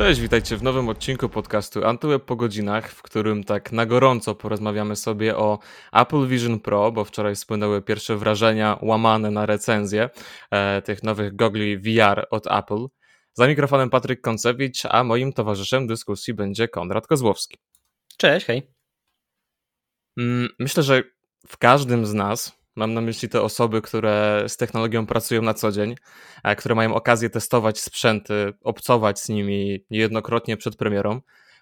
[0.00, 4.96] Cześć, witajcie w nowym odcinku podcastu Antyweb po godzinach, w którym tak na gorąco porozmawiamy
[4.96, 5.58] sobie o
[5.92, 10.10] Apple Vision Pro, bo wczoraj spłynęły pierwsze wrażenia łamane na recenzję
[10.50, 12.86] e, tych nowych gogli VR od Apple.
[13.32, 17.58] Za mikrofonem Patryk Koncewicz, a moim towarzyszem dyskusji będzie Konrad Kozłowski.
[18.16, 18.70] Cześć, hej.
[20.18, 21.02] Mm, myślę, że
[21.46, 25.72] w każdym z nas Mam na myśli te osoby, które z technologią pracują na co
[25.72, 25.94] dzień,
[26.56, 31.20] które mają okazję testować sprzęty, obcować z nimi niejednokrotnie przed premierą.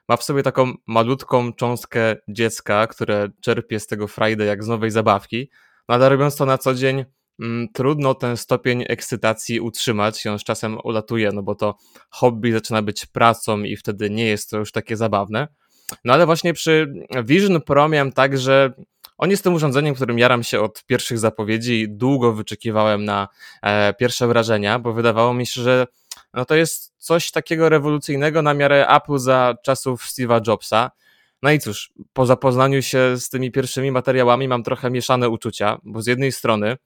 [0.08, 4.90] Ma w sobie taką malutką cząstkę dziecka, które czerpie z tego frajdę jak z nowej
[4.90, 5.50] zabawki,
[5.88, 7.04] no ale robiąc to na co dzień,
[7.40, 11.76] mm, trudno ten stopień ekscytacji utrzymać i on z czasem ulatuje, no bo to
[12.10, 15.48] hobby zaczyna być pracą i wtedy nie jest to już takie zabawne.
[16.04, 16.92] No ale właśnie przy
[17.24, 18.72] Vision Pro miałem tak, że
[19.18, 23.28] on jest tym urządzeniem, którym jaram się od pierwszych zapowiedzi długo wyczekiwałem na
[23.62, 25.86] e, pierwsze wrażenia, bo wydawało mi się, że
[26.34, 30.90] no to jest coś takiego rewolucyjnego na miarę Apple za czasów Steve'a Jobsa.
[31.42, 36.02] No i cóż, po zapoznaniu się z tymi pierwszymi materiałami mam trochę mieszane uczucia, bo
[36.02, 36.76] z jednej strony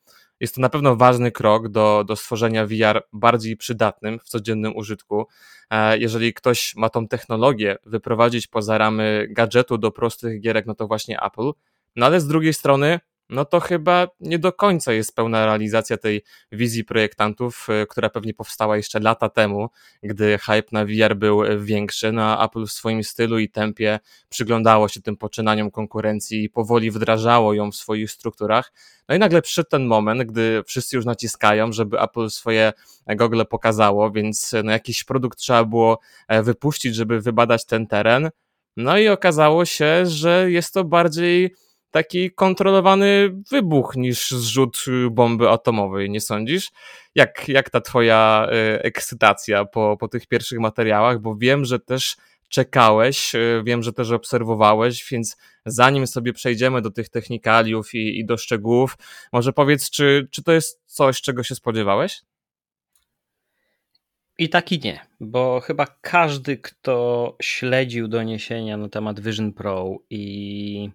[0.40, 5.26] jest to na pewno ważny krok do, do stworzenia VR bardziej przydatnym w codziennym użytku.
[5.70, 10.86] E, jeżeli ktoś ma tą technologię wyprowadzić poza ramy gadżetu do prostych gierek, no to
[10.86, 11.50] właśnie Apple.
[11.96, 13.00] No ale z drugiej strony,
[13.32, 18.34] no to chyba nie do końca jest pełna realizacja tej wizji projektantów, y, która pewnie
[18.34, 19.68] powstała jeszcze lata temu,
[20.02, 22.12] gdy hype na VR był większy.
[22.12, 23.98] No, Apple w swoim stylu i tempie
[24.28, 28.72] przyglądało się tym poczynaniom konkurencji i powoli wdrażało ją w swoich strukturach.
[29.08, 32.72] No i nagle przyszedł ten moment, gdy wszyscy już naciskają, żeby Apple swoje
[33.16, 35.98] gogle pokazało, więc no, jakiś produkt trzeba było
[36.28, 38.30] e, wypuścić, żeby wybadać ten teren.
[38.76, 41.54] No i okazało się, że jest to bardziej
[41.92, 46.70] taki kontrolowany wybuch niż zrzut y, bomby atomowej, nie sądzisz?
[47.14, 52.16] Jak, jak ta twoja y, ekscytacja po, po tych pierwszych materiałach, bo wiem, że też
[52.48, 55.36] czekałeś, y, wiem, że też obserwowałeś, więc
[55.66, 58.96] zanim sobie przejdziemy do tych technikaliów i, i do szczegółów,
[59.32, 62.22] może powiedz, czy, czy to jest coś, czego się spodziewałeś?
[64.38, 70.90] I tak i nie, bo chyba każdy, kto śledził doniesienia na temat Vision Pro i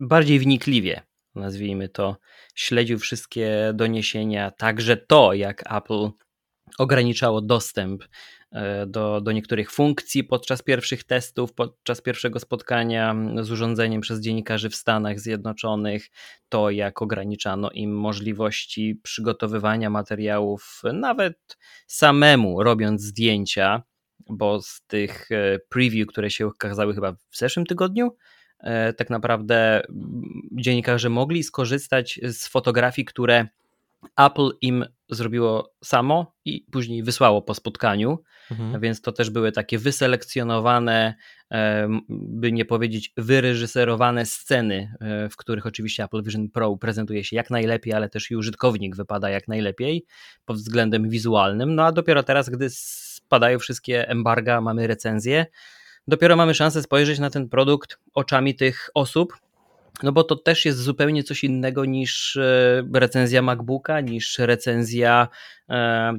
[0.00, 1.02] bardziej wnikliwie,
[1.34, 2.16] nazwijmy to,
[2.54, 6.10] śledził wszystkie doniesienia, także to, jak Apple
[6.78, 8.04] ograniczało dostęp
[8.52, 14.70] e, do, do niektórych funkcji podczas pierwszych testów, podczas pierwszego spotkania z urządzeniem przez dziennikarzy
[14.70, 16.08] w Stanach Zjednoczonych,
[16.48, 23.82] to jak ograniczano im możliwości przygotowywania materiałów, nawet samemu robiąc zdjęcia,
[24.28, 28.16] bo z tych e, preview, które się ukazały chyba w zeszłym tygodniu,
[28.96, 29.82] tak naprawdę
[30.52, 33.46] dziennikarze mogli skorzystać z fotografii, które
[34.16, 38.18] Apple im zrobiło samo i później wysłało po spotkaniu,
[38.50, 38.80] mhm.
[38.80, 41.14] więc to też były takie wyselekcjonowane,
[41.50, 47.36] e, by nie powiedzieć wyreżyserowane sceny, e, w których oczywiście Apple Vision Pro prezentuje się
[47.36, 50.04] jak najlepiej, ale też i użytkownik wypada jak najlepiej
[50.44, 51.74] pod względem wizualnym.
[51.74, 55.46] No a dopiero teraz, gdy spadają wszystkie embarga, mamy recenzję,
[56.08, 59.36] dopiero mamy szansę spojrzeć na ten produkt oczami tych osób,
[60.02, 65.28] no bo to też jest zupełnie coś innego niż e, recenzja MacBooka, niż recenzja
[65.68, 66.12] e,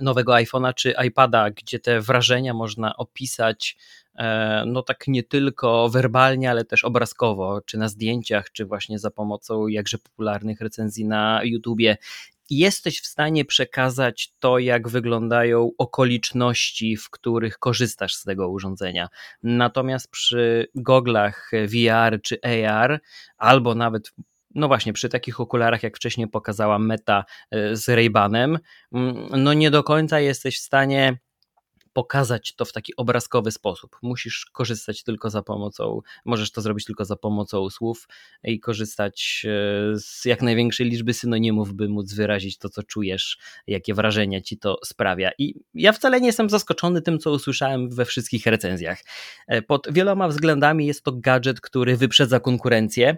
[0.00, 3.76] nowego iPhone'a czy iPada, gdzie te wrażenia można opisać
[4.14, 9.10] e, no tak nie tylko werbalnie, ale też obrazkowo, czy na zdjęciach, czy właśnie za
[9.10, 11.96] pomocą jakże popularnych recenzji na YouTubie
[12.50, 19.08] jesteś w stanie przekazać to, jak wyglądają okoliczności, w których korzystasz z tego urządzenia.
[19.42, 23.00] Natomiast przy goglach VR czy AR,
[23.36, 24.12] albo nawet
[24.54, 28.58] no właśnie, przy takich okularach, jak wcześniej pokazała Meta e, z Ray-Banem,
[28.92, 31.18] mm, no nie do końca jesteś w stanie
[31.94, 33.98] pokazać to w taki obrazkowy sposób.
[34.02, 38.08] Musisz korzystać tylko za pomocą, możesz to zrobić tylko za pomocą słów
[38.44, 43.94] i korzystać e, z jak największej liczby synonimów, by móc wyrazić to, co czujesz, jakie
[43.94, 45.30] wrażenia ci to sprawia.
[45.38, 48.98] I ja wcale nie jestem zaskoczony tym, co usłyszałem we wszystkich recenzjach.
[49.46, 53.16] E, pod wieloma względami jest to gadżet, który wyprzedza konkurencję.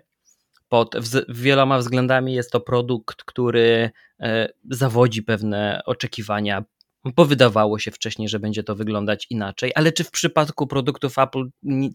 [0.69, 0.97] Pod
[1.29, 3.91] wieloma względami jest to produkt, który
[4.21, 6.65] e, zawodzi pewne oczekiwania
[7.15, 11.45] bo wydawało się wcześniej, że będzie to wyglądać inaczej, ale czy w przypadku produktów Apple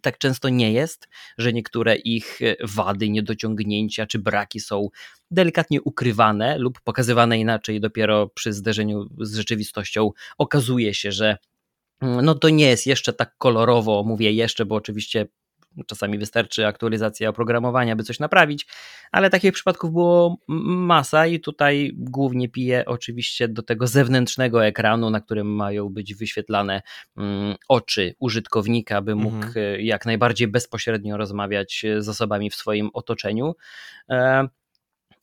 [0.01, 4.87] tak często nie jest, że niektóre ich e, wady, niedociągnięcia czy braki są
[5.31, 10.11] delikatnie ukrywane lub pokazywane inaczej dopiero przy zderzeniu z rzeczywistością?
[10.37, 11.37] Okazuje się, że
[12.01, 15.27] mm, no to nie jest jeszcze tak kolorowo, mówię jeszcze, bo oczywiście
[15.87, 18.67] Czasami wystarczy aktualizacja oprogramowania, by coś naprawić,
[19.11, 25.21] ale takich przypadków było masa i tutaj głównie piję oczywiście do tego zewnętrznego ekranu, na
[25.21, 26.81] którym mają być wyświetlane
[27.17, 29.53] mm, oczy użytkownika, by mógł mhm.
[29.55, 33.55] E, jak najbardziej bezpośrednio rozmawiać z osobami w swoim otoczeniu.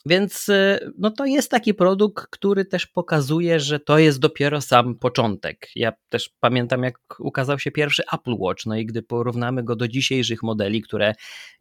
[0.07, 4.99] Więc y, no to jest taki produkt, który też pokazuje, że to jest dopiero sam
[4.99, 5.69] początek.
[5.77, 9.89] Ja też pamiętam, jak ukazał się pierwszy Apple Watch, no i gdy porównamy go do
[9.89, 11.15] dzisiejszych modeli, które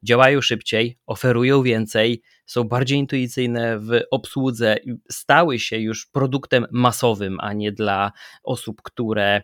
[0.03, 4.77] działają szybciej, oferują więcej, są bardziej intuicyjne w obsłudze,
[5.11, 8.11] stały się już produktem masowym, a nie dla
[8.43, 9.41] osób, które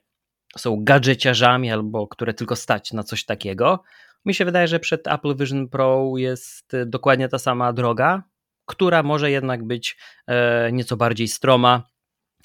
[0.57, 3.83] są gadżeciarzami albo które tylko stać na coś takiego.
[4.25, 8.23] Mi się wydaje, że przed Apple Vision Pro jest dokładnie ta sama droga,
[8.65, 11.83] która może jednak być e, nieco bardziej stroma,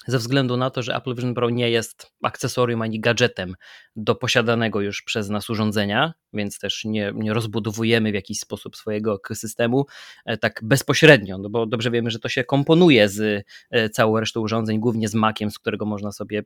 [0.07, 3.55] ze względu na to, że Apple Vision Pro nie jest akcesorium ani gadżetem
[3.95, 9.15] do posiadanego już przez nas urządzenia, więc też nie, nie rozbudowujemy w jakiś sposób swojego
[9.15, 9.85] ekosystemu
[10.25, 14.41] e, tak bezpośrednio, no bo dobrze wiemy, że to się komponuje z e, całą resztą
[14.41, 16.43] urządzeń, głównie z Maciem, z którego można sobie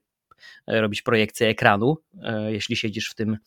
[0.67, 1.97] robić projekcję ekranu,
[2.47, 3.37] jeśli siedzisz w tym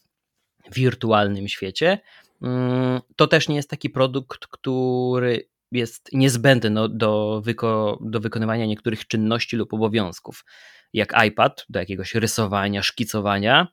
[0.72, 1.98] wirtualnym świecie.
[2.42, 8.66] Mm, to też nie jest taki produkt, który jest niezbędny no, do, wyko do wykonywania
[8.66, 10.44] niektórych czynności lub obowiązków,
[10.92, 13.68] jak iPad do jakiegoś rysowania, szkicowania,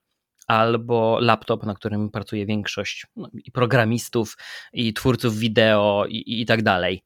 [0.48, 4.38] albo laptop, na którym pracuje większość no, i programistów,
[4.74, 7.04] i twórców wideo, i, i tak dalej.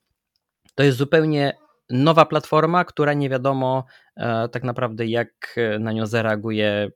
[0.76, 1.58] To jest zupełnie
[1.90, 3.86] nowa platforma, która nie wiadomo
[4.18, 6.92] e, tak naprawdę, jak na nią zareaguje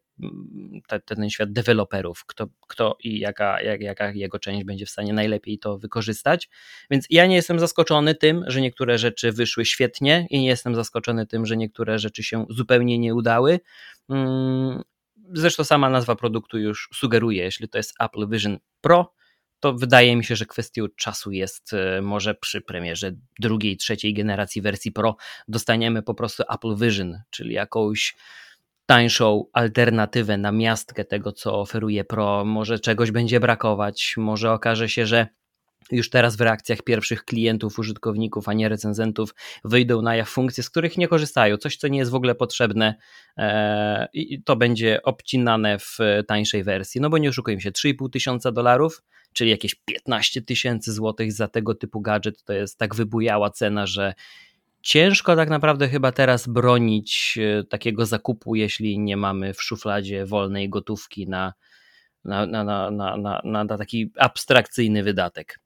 [0.87, 5.13] te, ten świat deweloperów, kto, kto i jaka, jak, jaka jego część będzie w stanie
[5.13, 6.49] najlepiej to wykorzystać.
[6.91, 11.27] Więc ja nie jestem zaskoczony tym, że niektóre rzeczy wyszły świetnie i nie jestem zaskoczony
[11.27, 13.59] tym, że niektóre rzeczy się zupełnie nie udały.
[14.09, 14.81] Mm,
[15.33, 19.13] zresztą sama nazwa produktu już sugeruje, jeśli to jest Apple Vision Pro,
[19.61, 24.61] to wydaje mi się, że kwestią czasu jest e, może przy premierze drugiej, trzeciej generacji
[24.61, 25.15] wersji Pro
[25.47, 28.15] dostaniemy po prostu Apple Vision, czyli jakąś
[28.85, 32.45] tańszą alternatywę na miastkę tego, co oferuje Pro.
[32.45, 35.27] Może czegoś będzie brakować, może okaże się, że
[35.91, 40.69] już teraz w reakcjach pierwszych klientów, użytkowników, a nie recenzentów wyjdą na jaw funkcje, z
[40.69, 42.95] których nie korzystają, coś, co nie jest w ogóle potrzebne
[43.37, 45.97] e, i to będzie obcinane w
[46.27, 47.01] tańszej wersji.
[47.01, 49.01] No bo nie oszukujmy się, 3,5 tysiąca dolarów,
[49.33, 54.13] czyli jakieś 15 tysięcy złotych za tego typu gadżet, to jest tak wybujała cena, że
[54.81, 60.69] ciężko tak naprawdę chyba teraz bronić e, takiego zakupu, jeśli nie mamy w szufladzie wolnej
[60.69, 61.53] gotówki na,
[62.25, 65.59] na, na, na, na, na, na taki abstrakcyjny wydatek.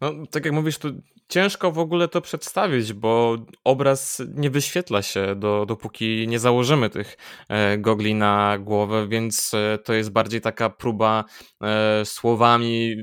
[0.00, 5.34] No, tak jak mówisz, tu ciężko w ogóle to przedstawić, bo obraz nie wyświetla się,
[5.36, 7.16] do, dopóki nie założymy tych
[7.48, 11.24] e, gogli na głowę, więc e, to jest bardziej taka próba
[11.62, 12.96] e, słowami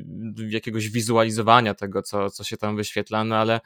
[0.50, 3.62] jakiegoś wizualizowania tego, co, co się tam wyświetla, no ale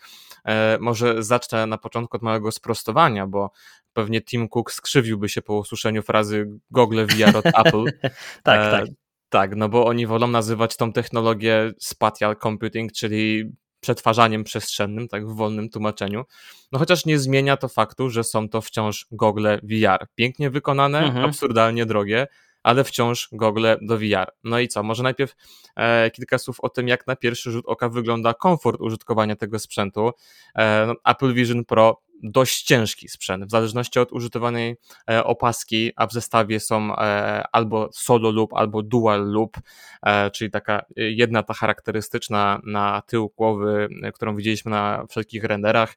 [0.80, 3.52] może zacznę na początku od małego sprostowania, bo
[3.94, 7.84] pewnie Tim Cook skrzywiłby się po usłyszeniu frazy Google VR od Apple.
[8.44, 8.86] tak, tak.
[9.30, 13.52] Tak, no bo oni wolą nazywać tą technologię spatial computing, czyli
[13.88, 16.24] przetwarzaniem przestrzennym, tak w wolnym tłumaczeniu.
[16.72, 20.08] No chociaż nie zmienia to faktu, że są to wciąż gogle VR.
[20.16, 21.26] Pięknie wykonane, mhm.
[21.26, 22.28] absurdalnie drogie,
[22.64, 24.32] ale wciąż gogle do VR.
[24.44, 24.84] No i co?
[24.84, 25.36] Może najpierw
[25.76, 30.12] e, kilka słów o tym, jak na pierwszy rzut oka wygląda komfort użytkowania tego sprzętu.
[30.56, 34.76] E, no, Apple Vision Pro dość ciężki sprzęt, w zależności od użytowanej
[35.10, 39.58] e, opaski, a w zestawie są e, albo solo loop, albo dual loop,
[40.04, 45.96] e, czyli taka jedna ta charakterystyczna na tył głowy, którą widzieliśmy na wszelkich renderach,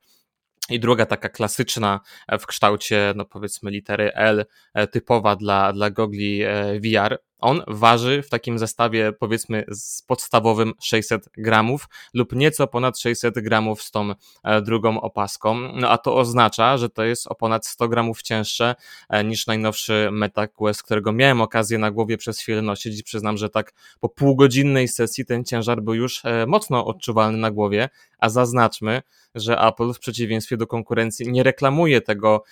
[0.71, 2.01] i druga taka klasyczna
[2.41, 4.45] w kształcie, no powiedzmy litery L,
[4.91, 6.43] typowa dla, dla gogli
[6.85, 7.19] VR.
[7.41, 13.83] On waży w takim zestawie, powiedzmy, z podstawowym 600 gramów lub nieco ponad 600 gramów
[13.83, 15.55] z tą e, drugą opaską.
[15.75, 18.75] No a to oznacza, że to jest o ponad 100 gramów cięższe
[19.09, 23.51] e, niż najnowszy MetaQuest, którego miałem okazję na głowie przez chwilę nosić i przyznam, że
[23.51, 29.03] tak po półgodzinnej sesji ten ciężar był już e, mocno odczuwalny na głowie, a zaznaczmy,
[29.35, 32.43] że Apple w przeciwieństwie do konkurencji nie reklamuje tego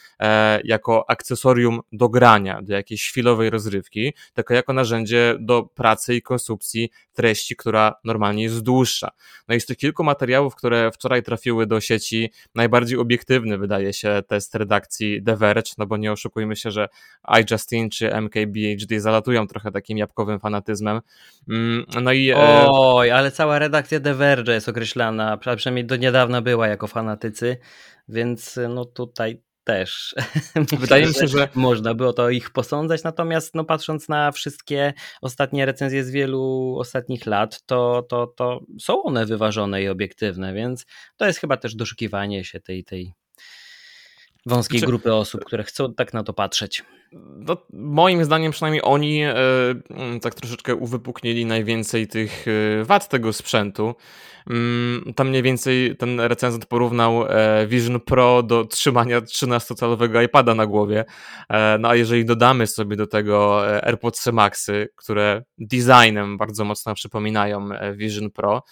[0.64, 6.90] jako akcesorium do grania, do jakiejś chwilowej rozrywki, tylko jako narzędzie do pracy i konsumpcji
[7.12, 9.10] treści, która normalnie jest dłuższa.
[9.48, 14.22] No i z tych kilku materiałów, które wczoraj trafiły do sieci, najbardziej obiektywny wydaje się
[14.28, 16.88] test redakcji The Verge, no bo nie oszukujmy się, że
[17.40, 21.00] iJustine czy MKBHD zalatują trochę takim jabłkowym fanatyzmem.
[21.48, 22.30] Mm, no i...
[22.30, 27.56] E, Oj, ale cała redakcja The Verge jest określana, przynajmniej do niedawna była jako fanatycy,
[28.08, 30.14] więc no tutaj też.
[30.80, 34.92] Wydaje mi się, że można by o to ich posądzać, natomiast no, patrząc na wszystkie
[35.22, 40.86] ostatnie recenzje z wielu ostatnich lat, to, to, to są one wyważone i obiektywne, więc
[41.16, 43.14] to jest chyba też doszukiwanie się tej, tej
[44.46, 46.84] wąskiej grupy osób, które chcą tak na to patrzeć.
[47.12, 49.34] No, moim zdaniem przynajmniej oni e,
[49.90, 53.94] mm, tak troszeczkę uwypuknili najwięcej tych e, wad tego sprzętu.
[54.50, 60.66] Mm, tam mniej więcej ten recenzent porównał e, Vision Pro do trzymania 13-calowego iPada na
[60.66, 61.04] głowie.
[61.48, 67.68] E, no a jeżeli dodamy sobie do tego AirPods Maxy, które designem bardzo mocno przypominają
[67.96, 68.62] Vision Pro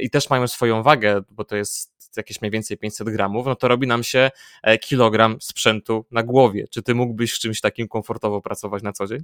[0.00, 3.68] i też mają swoją wagę, bo to jest jakieś mniej więcej 500 gramów, no to
[3.68, 4.30] robi nam się
[4.62, 6.64] e, kilogram sprzętu na głowie.
[6.70, 9.20] Czy ty mógłbyś z czymś takim komfortowo pracować na co dzień?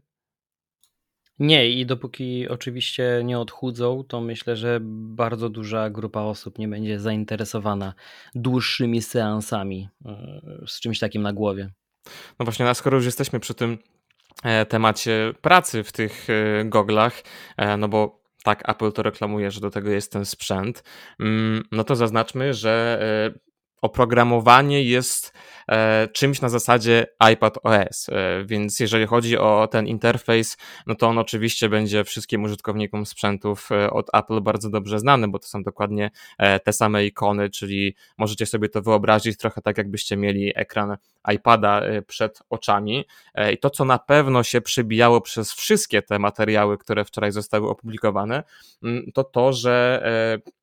[1.38, 7.00] Nie, i dopóki oczywiście nie odchudzą, to myślę, że bardzo duża grupa osób nie będzie
[7.00, 7.94] zainteresowana
[8.35, 11.70] dłuższymi seansami e, z czymś takim na głowie.
[12.38, 13.78] No właśnie, a skoro już jesteśmy przy tym
[14.42, 16.26] e, temacie pracy w tych
[16.64, 17.23] goglach,
[17.78, 20.85] no bo tak Apple to reklamuje, że do tego jest ten sprzęt,
[21.20, 23.00] mm, no to zaznaczmy, że
[23.37, 23.50] e,
[23.82, 25.32] oprogramowanie jest
[25.68, 30.56] e, czymś na zasadzie iPad OS, e, więc jeżeli chodzi o ten interfejs,
[30.87, 35.47] no to on oczywiście będzie wszystkim użytkownikom sprzętów od Apple bardzo dobrze znany, bo to
[35.47, 36.11] są dokładnie
[36.64, 40.97] te same ikony, czyli możecie sobie to wyobrazić trochę tak, jakbyście mieli ekran
[41.34, 43.04] iPada przed oczami.
[43.52, 48.42] I to, co na pewno się przybijało przez wszystkie te materiały, które wczoraj zostały opublikowane,
[48.82, 50.02] mm, to to, że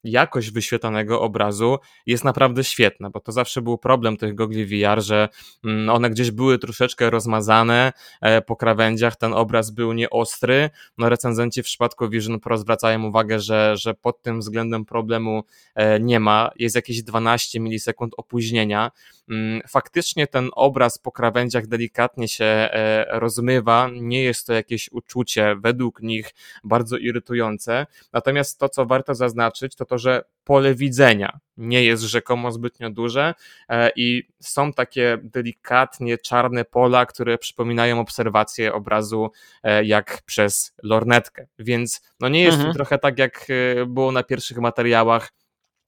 [0.04, 5.30] jakość wyświetlanego obrazu jest naprawdę świetna bo to zawsze był problem tych gogli VR, że
[5.64, 10.70] mm, one gdzieś były troszeczkę rozmazane e, po krawędziach, ten obraz był nieostry.
[10.98, 15.44] No recenzenci w przypadku Vision Pro zwracają uwagę, że, że pod tym względem problemu
[15.76, 16.52] e, nie ma.
[16.56, 18.92] Jest jakieś 12 milisekund opóźnienia.
[19.30, 23.90] Mm, faktycznie ten obraz po krawędziach delikatnie się e, rozmywa.
[23.94, 27.86] Nie jest to jakieś uczucie według nich bardzo irytujące.
[28.14, 33.34] Natomiast to, co warto zaznaczyć, to to, że pole widzenia nie jest rzekomo zbytnio duże
[33.70, 39.32] e, i są takie delikatnie czarne pola, które przypominają obserwację obrazu
[39.64, 41.48] e, jak przez lornetkę.
[41.60, 42.74] Więc no nie jest mhm.
[42.74, 43.48] to trochę tak, jak
[43.88, 45.34] było na pierwszych materiałach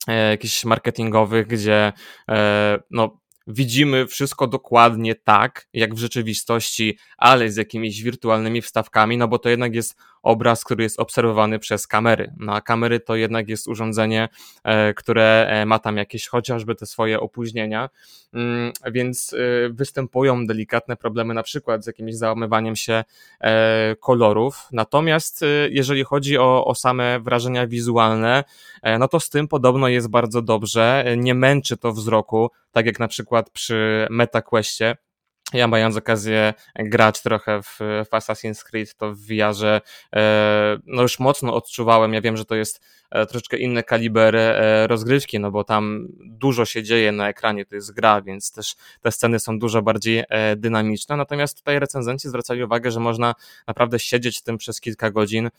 [0.08, 1.94] jakichś marketingowych, gdzie
[2.92, 3.20] no,
[3.50, 9.50] widzimy wszystko dokładnie tak, jak w rzeczywistości, ale z jakimiś wirtualnymi wstawkami, no bo to
[9.50, 12.34] jednak jest obraz, który jest obserwowany przez kamery.
[12.38, 14.30] No a kamery to jednak jest urządzenie,
[14.64, 17.90] e, które e, ma tam jakieś chociażby te swoje opóźnienia,
[18.34, 23.04] mm, więc e, występują delikatne problemy na przykład z jakimś załamywaniem się
[24.00, 24.68] kolorów.
[24.72, 28.44] Natomiast jeżeli chodzi o, o same wrażenia wizualne,
[29.00, 33.08] no to z tym podobno jest bardzo dobrze, nie męczy to wzroku, tak jak na
[33.08, 34.96] przykład przy MetaQuestie,
[35.54, 39.82] ja mając okazję grać trochę w, w Assassin's Creed, to w VR-ze
[40.16, 44.88] e, no już mocno odczuwałem, ja wiem, że to jest e, troszeczkę inny kaliber e,
[44.88, 49.12] rozgrywki, no bo tam dużo się dzieje na ekranie, to jest gra, więc też te
[49.12, 50.24] sceny są dużo bardziej
[50.58, 53.36] dynamiczne, natomiast tutaj recenzenci zwracali uwagę, że można
[53.68, 55.50] naprawdę siedzieć w tym przez kilka godzin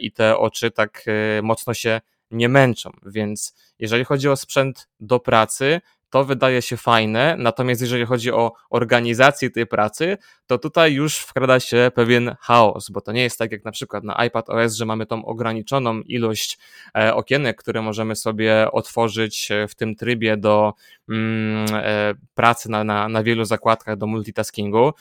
[0.00, 1.04] i te oczy tak
[1.42, 5.80] mocno się nie męczą, więc jeżeli chodzi o sprzęt do pracy,
[6.12, 11.60] to wydaje się fajne, natomiast jeżeli chodzi o organizację tej pracy, to tutaj już wkrada
[11.60, 14.86] się pewien chaos, bo to nie jest tak jak na przykład na iPad OS, że
[14.86, 16.58] mamy tą ograniczoną ilość
[16.96, 20.72] e, okienek, które możemy sobie otworzyć e, w tym trybie do
[22.34, 24.92] pracy na, na, na wielu zakładkach, do multitaskingu,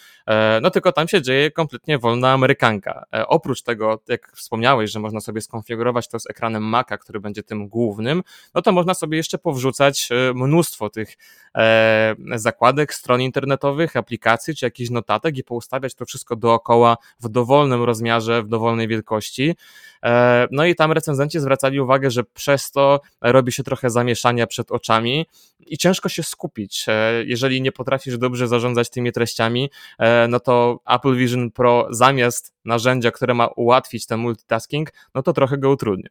[0.62, 3.06] no tylko tam się dzieje kompletnie wolna amerykanka.
[3.28, 7.68] Oprócz tego, jak wspomniałeś, że można sobie skonfigurować to z ekranem Maca, który będzie tym
[7.68, 8.24] głównym,
[8.56, 11.18] no to można sobie jeszcze powrzucać mnóstwo tych
[11.56, 17.84] e, zakładek, stron internetowych, aplikacji czy jakichś notatek i poustawiać to wszystko dookoła w dowolnym
[17.84, 19.56] rozmiarze, w dowolnej wielkości.
[20.04, 24.72] E, no i tam recenzenci zwracali uwagę, że przez to robi się trochę zamieszania przed
[24.72, 25.26] oczami
[25.60, 26.86] i ciężko się skupić.
[26.88, 32.54] E, jeżeli nie potrafisz dobrze zarządzać tymi treściami, e, no to Apple Vision Pro zamiast
[32.66, 36.10] narzędzia, które ma ułatwić ten multitasking, no to trochę go utrudnia.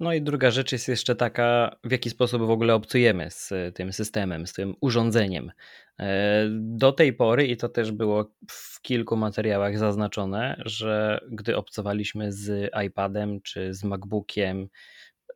[0.00, 3.92] No i druga rzecz jest jeszcze taka, w jaki sposób w ogóle obcujemy z tym
[3.92, 5.52] systemem, z tym urządzeniem.
[5.98, 12.32] E, do tej pory, i to też było w kilku materiałach zaznaczone, że gdy obcowaliśmy
[12.32, 14.68] z iPadem czy z MacBookiem,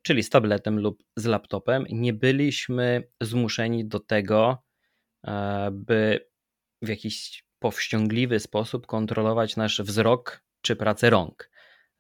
[0.04, 4.64] czyli z tabletem lub z laptopem, nie byliśmy zmuszeni do tego,
[5.26, 6.28] e, by
[6.82, 11.50] w jakiś powściągliwy sposób kontrolować nasz wzrok czy pracę rąk.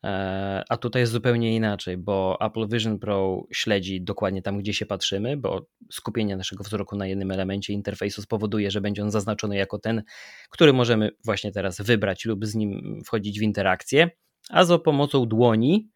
[0.04, 4.86] E, a tutaj jest zupełnie inaczej, bo Apple Vision Pro śledzi dokładnie tam, gdzie się
[4.86, 9.78] patrzymy, bo skupienie naszego wzroku na jednym elemencie interfejsu spowoduje, że będzie on zaznaczony jako
[9.78, 10.02] ten,
[10.50, 14.10] który możemy właśnie teraz wybrać lub z nim wchodzić w interakcję,
[14.50, 15.88] a za pomocą dłoni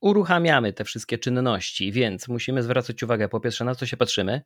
[0.00, 4.42] uruchamiamy te wszystkie czynności, więc musimy zwracać uwagę po pierwsze na co się patrzymy,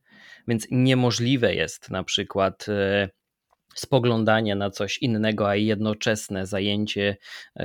[0.48, 3.08] więc niemożliwe jest na przykład e,
[3.74, 7.16] spoglądanie na coś innego, a jednoczesne zajęcie
[7.56, 7.64] e,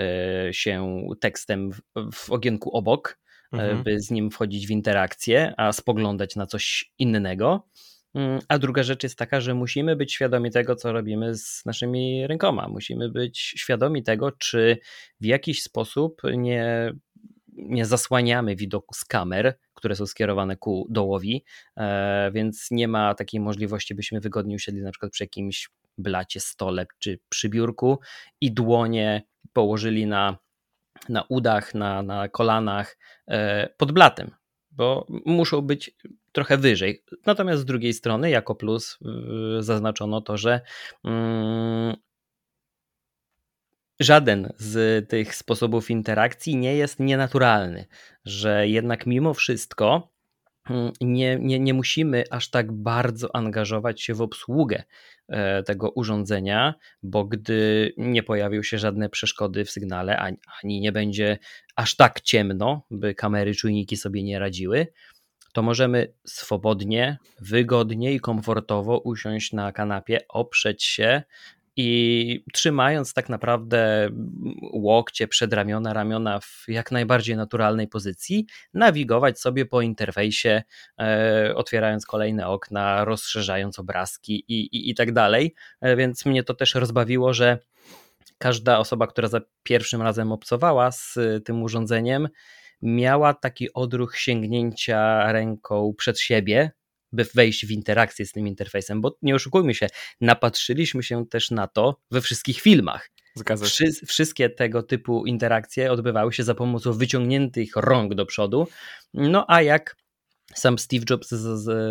[0.51, 1.81] się tekstem w,
[2.13, 3.19] w ogienku obok,
[3.53, 3.83] e, mhm.
[3.83, 7.67] by z nim wchodzić w interakcję, a spoglądać na coś innego.
[8.15, 12.27] Mm, a druga rzecz jest taka, że musimy być świadomi tego, co robimy z naszymi
[12.27, 12.67] rękoma.
[12.67, 14.77] Musimy być świadomi tego, czy
[15.19, 16.93] w jakiś sposób nie,
[17.47, 21.43] nie zasłaniamy widoku z kamer, które są skierowane ku dołowi,
[21.77, 26.85] e, więc nie ma takiej możliwości, byśmy wygodnie usiedli na przykład przy jakimś blacie, stole
[26.99, 27.99] czy przy biurku
[28.41, 30.37] i dłonie położyli na,
[31.09, 34.31] na udach, na, na kolanach e, pod blatem,
[34.71, 35.95] bo muszą być
[36.31, 37.03] trochę wyżej.
[37.25, 38.99] Natomiast z drugiej strony, jako plus,
[39.59, 40.61] zaznaczono to, że
[41.05, 41.95] mm,
[43.99, 47.85] żaden z tych sposobów interakcji nie jest nienaturalny,
[48.25, 50.11] że jednak mimo wszystko
[50.69, 54.83] mm, nie, nie, nie musimy aż tak bardzo angażować się w obsługę
[55.27, 60.91] e, tego urządzenia, bo gdy nie pojawią się żadne przeszkody w sygnale, ani, ani nie
[60.91, 61.37] będzie
[61.75, 64.87] aż tak ciemno, by kamery, czujniki sobie nie radziły,
[65.51, 71.23] to możemy swobodnie, wygodnie i komfortowo usiąść na kanapie, oprzeć się
[71.75, 74.09] i trzymając tak naprawdę
[74.73, 80.63] łokcie, przedramiona, ramiona w jak najbardziej naturalnej pozycji, nawigować sobie po interfejsie,
[80.99, 85.55] e, otwierając kolejne okna, rozszerzając obrazki i, i, i tak dalej.
[85.81, 87.57] E, więc mnie to też rozbawiło, że
[88.37, 92.27] każda osoba, która za pierwszym razem obcowała z tym urządzeniem,
[92.81, 96.71] miała taki odruch sięgnięcia ręką przed siebie,
[97.11, 99.87] by wejść w interakcję z tym interfejsem, bo nie oszukujmy się,
[100.21, 103.09] napatrzyliśmy się też na to we wszystkich filmach.
[103.67, 108.67] Wszy, wszystkie tego typu interakcje odbywały się za pomocą wyciągniętych rąk do przodu.
[109.13, 109.95] No a jak
[110.55, 111.29] sam Steve Jobs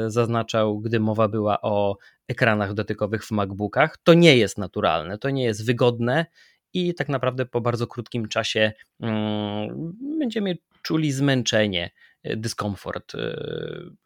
[0.07, 1.97] zaznaczał, gdy mowa była o
[2.29, 6.27] ekranach dotykowych w MacBookach, to nie jest naturalne, to nie jest wygodne
[6.73, 11.91] i tak naprawdę po bardzo krótkim czasie um, będziemy czuli zmęczenie,
[12.23, 13.39] e, dyskomfort, e,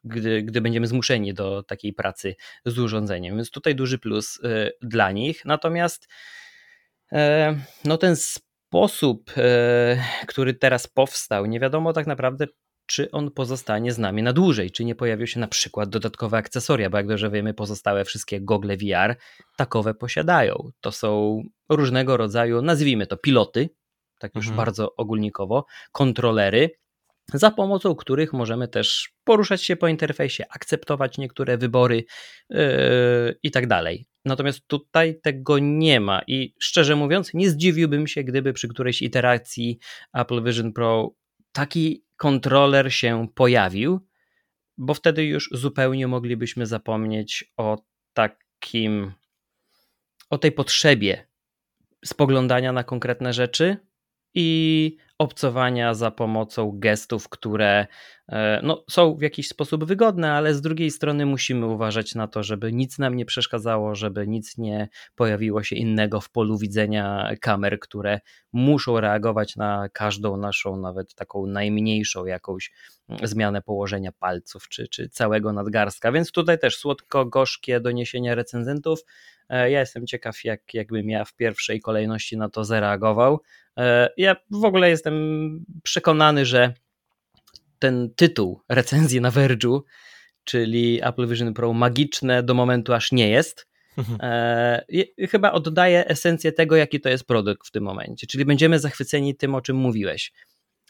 [0.05, 2.35] gdy, gdy będziemy zmuszeni do takiej pracy
[2.65, 3.37] z urządzeniem.
[3.37, 5.45] Więc tutaj duży plus e, dla nich.
[5.45, 6.09] Natomiast
[7.85, 9.33] no ten sposób,
[10.27, 12.47] który teraz powstał, nie wiadomo tak naprawdę,
[12.87, 16.91] czy on pozostanie z nami na dłużej, czy nie pojawią się na przykład dodatkowe akcesoria,
[16.91, 19.17] bo jak dobrze wiemy, pozostałe wszystkie gogle VR
[19.57, 20.71] takowe posiadają.
[20.81, 23.71] To są różnego rodzaju, nazwijmy to piloty,
[24.25, 24.57] tak już mhm.
[24.57, 26.71] bardzo ogólnikowo, kontrolery,
[27.35, 32.05] za pomocą których możemy też poruszać się po interfejsie, akceptować niektóre wybory
[32.51, 32.59] yy,
[33.43, 34.07] i tak dalej.
[34.25, 39.79] Natomiast tutaj tego nie ma i szczerze mówiąc, nie zdziwiłbym się, gdyby przy którejś iteracji
[40.15, 41.11] Apple Vision Pro
[41.53, 44.01] taki kontroler się pojawił,
[44.79, 47.79] bo wtedy już zupełnie moglibyśmy zapomnieć o
[48.13, 49.13] takim,
[50.31, 51.27] o tej potrzebie
[52.05, 53.77] spoglądania na konkretne rzeczy
[54.35, 57.87] i obcowania za pomocą gestów, które
[58.29, 62.43] e, no, są w jakiś sposób wygodne, ale z drugiej strony musimy uważać na to,
[62.43, 67.81] żeby nic nam nie przeszkadzało, żeby nic nie pojawiło się innego w polu widzenia kamer,
[67.81, 68.21] które
[68.53, 72.71] muszą reagować na każdą naszą, nawet taką najmniejszą jakąś
[73.23, 76.13] zmianę położenia palców czy, czy całego nadgarstka.
[76.13, 79.01] Więc tutaj też słodko-gorzkie doniesienia recenzentów.
[79.49, 83.41] E, ja jestem ciekaw, jak, jakbym ja w pierwszej kolejności na to zareagował.
[83.79, 86.75] E, ja w ogóle jestem przekonany, że
[87.79, 89.81] ten tytuł recenzji na Verge'u,
[90.45, 93.67] czyli Apple Vision Pro magiczne do momentu aż nie jest,
[93.99, 94.19] mhm.
[94.23, 98.27] e, chyba oddaje esencję tego, jaki to jest produkt w tym momencie.
[98.27, 100.33] Czyli będziemy zachwyceni tym, o czym mówiłeś.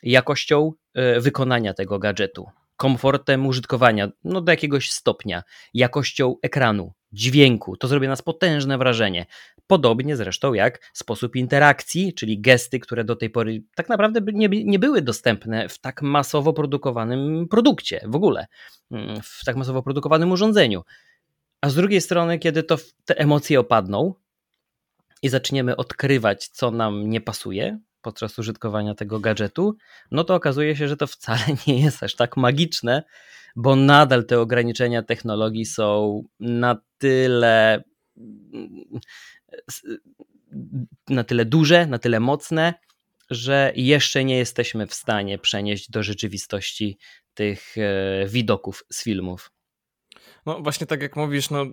[0.02, 5.42] Jakością e, wykonania tego gadżetu, komfortem użytkowania, no do jakiegoś stopnia,
[5.74, 7.76] jakością ekranu, dźwięku.
[7.76, 9.26] To zrobi nas potężne wrażenie.
[9.66, 14.78] Podobnie zresztą jak sposób interakcji, czyli gesty, które do tej pory tak naprawdę nie, nie
[14.78, 18.46] były dostępne w tak masowo produkowanym produkcie w ogóle,
[18.90, 20.82] mm, w tak masowo produkowanym urządzeniu.
[21.60, 24.14] A z drugiej strony, kiedy to te emocje opadną
[25.22, 29.76] i zaczniemy odkrywać, co nam nie pasuje, podczas użytkowania tego gadżetu,
[30.10, 33.02] no to okazuje się, że to wcale nie jest aż tak magiczne,
[33.56, 37.84] bo nadal te ograniczenia technologii są na tyle
[41.08, 42.74] na tyle duże, na tyle mocne,
[43.30, 46.98] że jeszcze nie jesteśmy w stanie przenieść do rzeczywistości
[47.34, 49.50] tych e, widoków z filmów.
[50.46, 51.66] No właśnie tak jak mówisz, no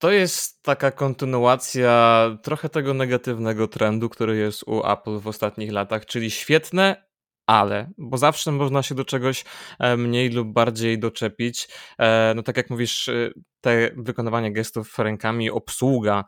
[0.00, 6.06] to jest taka kontynuacja trochę tego negatywnego trendu, który jest u Apple w ostatnich latach,
[6.06, 7.04] czyli świetne,
[7.46, 9.44] ale, bo zawsze można się do czegoś
[9.78, 11.68] e, mniej lub bardziej doczepić.
[11.98, 16.24] E, no tak jak mówisz, e, te wykonywanie gestów rękami, obsługa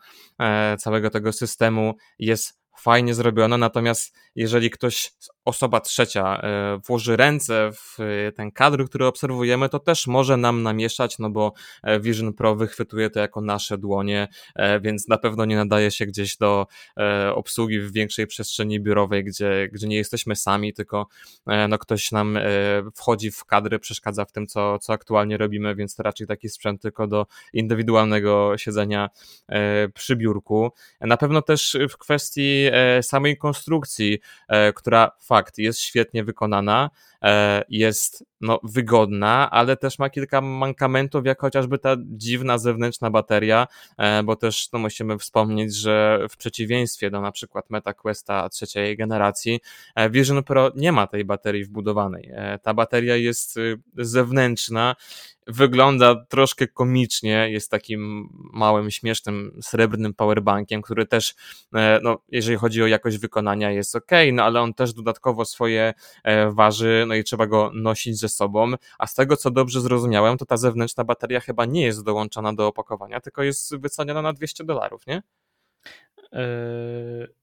[0.78, 5.12] całego tego systemu jest fajnie zrobione, natomiast jeżeli ktoś,
[5.44, 10.62] osoba trzecia, e, włoży ręce w e, ten kadr, który obserwujemy, to też może nam
[10.62, 11.52] namieszać, no bo
[11.82, 14.28] e, Vision Pro wychwytuje to jako nasze dłonie,
[14.80, 16.66] więc na pewno nie nadaje się gdzieś do
[17.34, 21.06] obsługi w większej przestrzeni biurowej, gdzie, gdzie nie jesteśmy sami, tylko
[21.68, 22.38] no ktoś nam
[22.94, 26.82] wchodzi w kadry, przeszkadza w tym, co, co aktualnie robimy, więc to raczej taki sprzęt
[26.82, 29.10] tylko do indywidualnego siedzenia
[29.94, 30.72] przy biurku.
[31.00, 32.66] Na pewno też w kwestii
[33.02, 34.18] samej konstrukcji
[34.74, 36.90] która fakt jest świetnie wykonana,
[37.22, 43.66] e, jest no, wygodna, ale też ma kilka mankamentów, jak chociażby ta dziwna zewnętrzna bateria,
[43.98, 49.60] e, bo też no, musimy wspomnieć, że w przeciwieństwie do na przykład MetaQuesta trzeciej generacji,
[50.10, 52.32] Vision Pro nie ma tej baterii wbudowanej.
[52.62, 54.96] Ta bateria jest y, zewnętrzna
[55.46, 61.34] wygląda troszkę komicznie, jest takim małym, śmiesznym, srebrnym powerbankiem, który też,
[61.74, 65.94] e, no, jeżeli chodzi o jakość wykonania, jest ok, no ale on też dodatkowo swoje
[66.24, 70.38] e, waży, no i trzeba go nosić ze sobą, a z tego, co dobrze zrozumiałem,
[70.38, 74.64] to ta zewnętrzna bateria chyba nie jest dołączona do opakowania, tylko jest wyceniona na 200
[74.64, 75.22] dolarów, nie?
[76.32, 77.34] Yy,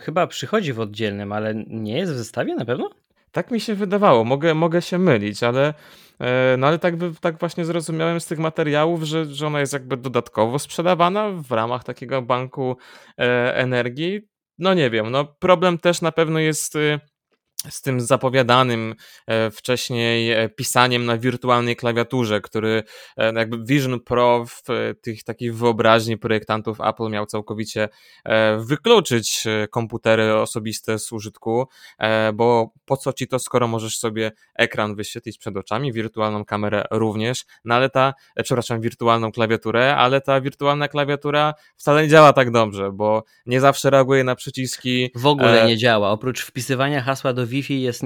[0.00, 2.90] chyba przychodzi w oddzielnym, ale nie jest w zestawie na pewno?
[3.36, 5.74] Tak mi się wydawało, mogę, mogę się mylić, ale,
[6.20, 9.96] e, no ale tak, tak właśnie zrozumiałem z tych materiałów, że, że ona jest jakby
[9.96, 12.76] dodatkowo sprzedawana w ramach takiego banku
[13.18, 14.28] e, energii.
[14.58, 17.00] No nie wiem, no problem też na pewno jest y,
[17.70, 18.94] z tym zapowiadanym
[19.26, 22.82] e, wcześniej e, pisaniem na wirtualnej klawiaturze, który
[23.16, 24.62] e, no jakby Vision Pro w
[25.02, 27.88] tych takich wyobraźni projektantów Apple miał całkowicie
[28.58, 31.68] wykluczyć komputery osobiste z użytku,
[32.34, 37.44] bo po co ci to, skoro możesz sobie ekran wyświetlić przed oczami, wirtualną kamerę również,
[37.64, 42.92] no ale ta, przepraszam, wirtualną klawiaturę, ale ta wirtualna klawiatura wcale nie działa tak dobrze,
[42.92, 45.10] bo nie zawsze reaguje na przyciski.
[45.14, 48.02] W ogóle nie działa, oprócz wpisywania hasła do Wi-Fi jest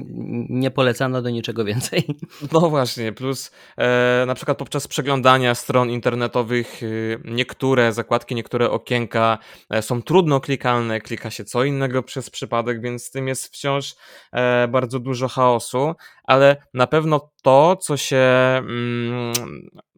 [0.48, 2.04] niepolecana do niczego więcej.
[2.52, 6.86] No właśnie, plus e, na przykład podczas przeglądania stron internetowych e,
[7.30, 9.38] niektóre zakładki, niektóre okienka
[9.70, 13.94] e, są trudno klikalne, klika się co innego przez przypadek, więc z tym jest wciąż
[14.32, 19.32] e, bardzo dużo chaosu, ale na pewno to, co się mm,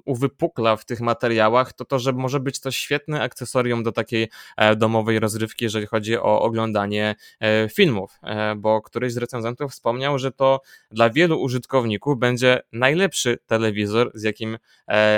[0.05, 4.77] uwypukla w tych materiałach, to to, że może być to świetne akcesorium do takiej e,
[4.77, 10.33] domowej rozrywki, jeżeli chodzi o oglądanie e, filmów, e, bo któryś z recenzentów wspomniał, że
[10.33, 10.61] to
[10.91, 14.59] dla wielu użytkowników będzie najlepszy telewizor, z jakim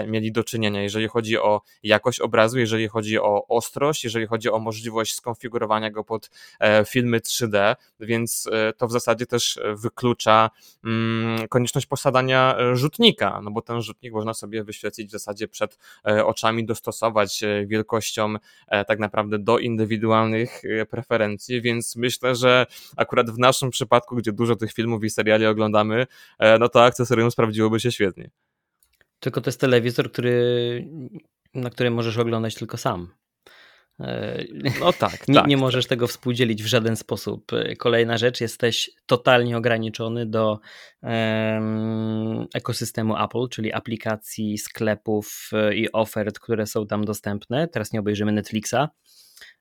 [0.07, 4.59] mieli do czynienia, jeżeli chodzi o jakość obrazu, jeżeli chodzi o ostrość, jeżeli chodzi o
[4.59, 6.31] możliwość skonfigurowania go pod
[6.87, 10.51] filmy 3D, więc to w zasadzie też wyklucza
[10.85, 16.27] mm, konieczność posiadania rzutnika, no bo ten rzutnik można sobie wyświetlić w zasadzie przed e,
[16.27, 18.35] oczami, dostosować e, wielkością
[18.69, 24.57] e, tak naprawdę do indywidualnych preferencji, więc myślę, że akurat w naszym przypadku, gdzie dużo
[24.57, 26.07] tych filmów i seriali oglądamy,
[26.61, 28.31] no to akcesorium sprawdziłoby się świetnie.
[29.21, 30.89] Tylko to jest telewizor, który,
[31.55, 33.09] na którym możesz oglądać tylko sam.
[34.01, 34.45] E,
[34.81, 35.89] no tak, nie, tak, nie możesz tak.
[35.89, 37.53] tego współdzielić w żaden sposób.
[37.79, 40.59] Kolejna rzecz, jesteś totalnie ograniczony do
[41.03, 47.69] um, ekosystemu Apple, czyli aplikacji, sklepów e, i ofert, które są tam dostępne.
[47.69, 48.89] Teraz nie obejrzymy Netflixa.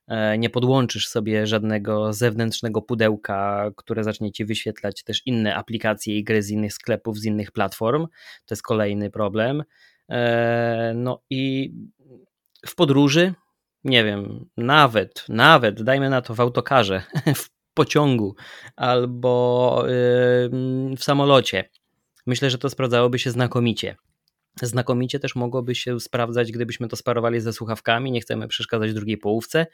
[0.08, 6.24] E, nie podłączysz sobie żadnego zewnętrznego pudełka, które zacznie ci wyświetlać też inne aplikacje i
[6.24, 8.06] gry z innych sklepów, z innych platform.
[8.46, 9.64] To jest kolejny problem.
[10.94, 11.72] No i
[12.66, 13.34] w podróży
[13.84, 17.02] nie wiem, nawet, nawet, dajmy na to w autokarze,
[17.36, 18.34] w pociągu
[18.76, 19.84] albo
[20.96, 21.70] w samolocie.
[22.26, 23.96] Myślę, że to sprawdzałoby się znakomicie.
[24.62, 29.66] Znakomicie też mogłoby się sprawdzać, gdybyśmy to sparowali ze słuchawkami, nie chcemy przeszkadzać drugiej połówce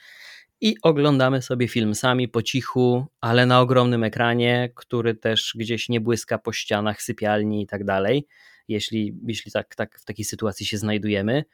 [0.61, 6.01] i oglądamy sobie film sami po cichu, ale na ogromnym ekranie, który też gdzieś nie
[6.01, 8.27] błyska po ścianach sypialni i tak dalej,
[8.69, 11.45] jeśli, jeśli tak, tak w takiej sytuacji się znajdujemy.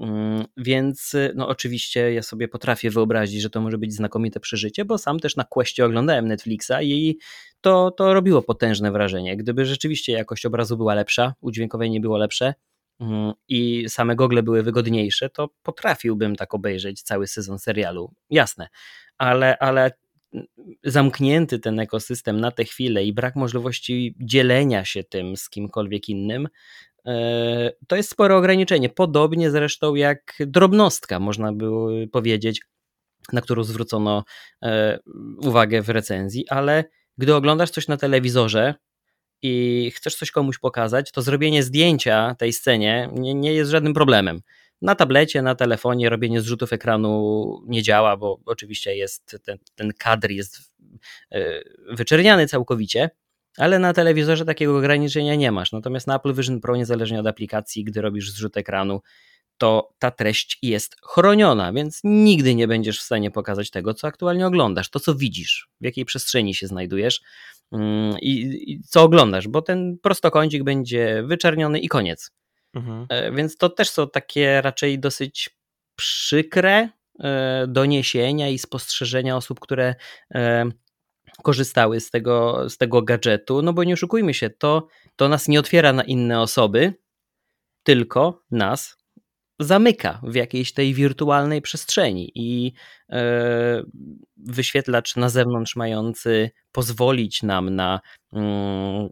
[0.00, 4.98] Mm, więc no oczywiście ja sobie potrafię wyobrazić, że to może być znakomite przeżycie, bo
[4.98, 7.18] sam też na Questie oglądałem Netflixa i
[7.60, 9.36] to, to robiło potężne wrażenie.
[9.36, 12.54] Gdyby rzeczywiście jakość obrazu była lepsza, udźwiękowienie było lepsze
[13.00, 18.12] mm, i same gogle były wygodniejsze, to potrafiłbym tak obejrzeć cały sezon serialu.
[18.30, 18.68] Jasne,
[19.18, 19.90] ale, ale
[20.84, 26.48] zamknięty ten ekosystem na tę chwilę i brak możliwości dzielenia się tym z kimkolwiek innym,
[27.88, 28.88] to jest spore ograniczenie.
[28.88, 31.68] Podobnie zresztą jak drobnostka, można by
[32.12, 32.60] powiedzieć,
[33.32, 34.24] na którą zwrócono
[34.62, 34.98] e,
[35.38, 36.84] uwagę w recenzji, ale
[37.18, 38.74] gdy oglądasz coś na telewizorze
[39.42, 44.40] i chcesz coś komuś pokazać, to zrobienie zdjęcia tej scenie nie, nie jest żadnym problemem.
[44.82, 50.30] Na tablecie, na telefonie robienie zrzutów ekranu nie działa, bo oczywiście jest ten, ten kadr
[50.30, 50.58] jest
[51.32, 53.10] e, wyczerniany całkowicie,
[53.58, 55.72] ale na telewizorze takiego ograniczenia nie masz.
[55.72, 59.00] Natomiast na Apple Vision Pro, niezależnie od aplikacji, gdy robisz zrzut ekranu,
[59.58, 64.46] to ta treść jest chroniona, więc nigdy nie będziesz w stanie pokazać tego, co aktualnie
[64.46, 67.22] oglądasz, to co widzisz, w jakiej przestrzeni się znajdujesz
[67.72, 72.30] mm, i, i co oglądasz, bo ten prostokącik będzie wyczerniony i koniec.
[72.74, 73.06] Mhm.
[73.08, 75.50] E, więc to też są takie raczej dosyć
[75.96, 76.88] przykre
[77.20, 79.94] e, doniesienia i spostrzeżenia osób, które
[80.34, 80.64] e,
[81.42, 85.60] korzystały z tego, z tego gadżetu, no bo nie oszukujmy się, to, to nas nie
[85.60, 86.94] otwiera na inne osoby,
[87.82, 88.96] tylko nas
[89.58, 92.72] zamyka w jakiejś tej wirtualnej przestrzeni i
[93.10, 93.82] e,
[94.36, 98.00] wyświetlacz na zewnątrz mający pozwolić nam na
[98.32, 99.08] mm,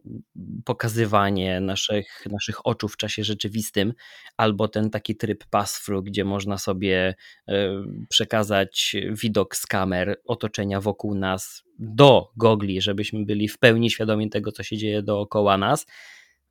[0.65, 3.93] pokazywanie naszych, naszych oczu w czasie rzeczywistym,
[4.37, 7.15] albo ten taki tryb pass-through, gdzie można sobie
[7.49, 14.31] e, przekazać widok z kamer otoczenia wokół nas do gogli, żebyśmy byli w pełni świadomi
[14.31, 15.87] tego, co się dzieje dookoła nas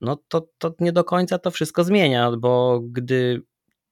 [0.02, 3.44] no to, to nie do końca to wszystko zmienia, bo gdy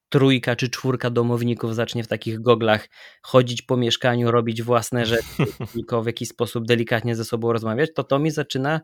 [0.10, 2.89] trójka czy czwórka domowników zacznie w takich goglach
[3.22, 8.04] chodzić po mieszkaniu, robić własne rzeczy, tylko w jakiś sposób delikatnie ze sobą rozmawiać, to
[8.04, 8.82] to mi zaczyna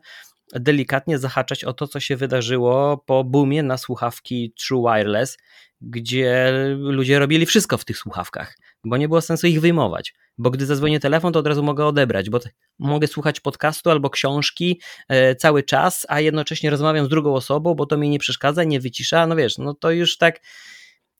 [0.54, 5.38] delikatnie zahaczać o to, co się wydarzyło po boomie na słuchawki True Wireless,
[5.80, 10.14] gdzie ludzie robili wszystko w tych słuchawkach, bo nie było sensu ich wyjmować.
[10.38, 12.40] Bo gdy zadzwonię telefon, to od razu mogę odebrać, bo
[12.78, 17.86] mogę słuchać podcastu albo książki e, cały czas, a jednocześnie rozmawiam z drugą osobą, bo
[17.86, 19.26] to mi nie przeszkadza, nie wycisza.
[19.26, 20.40] No wiesz, no to już tak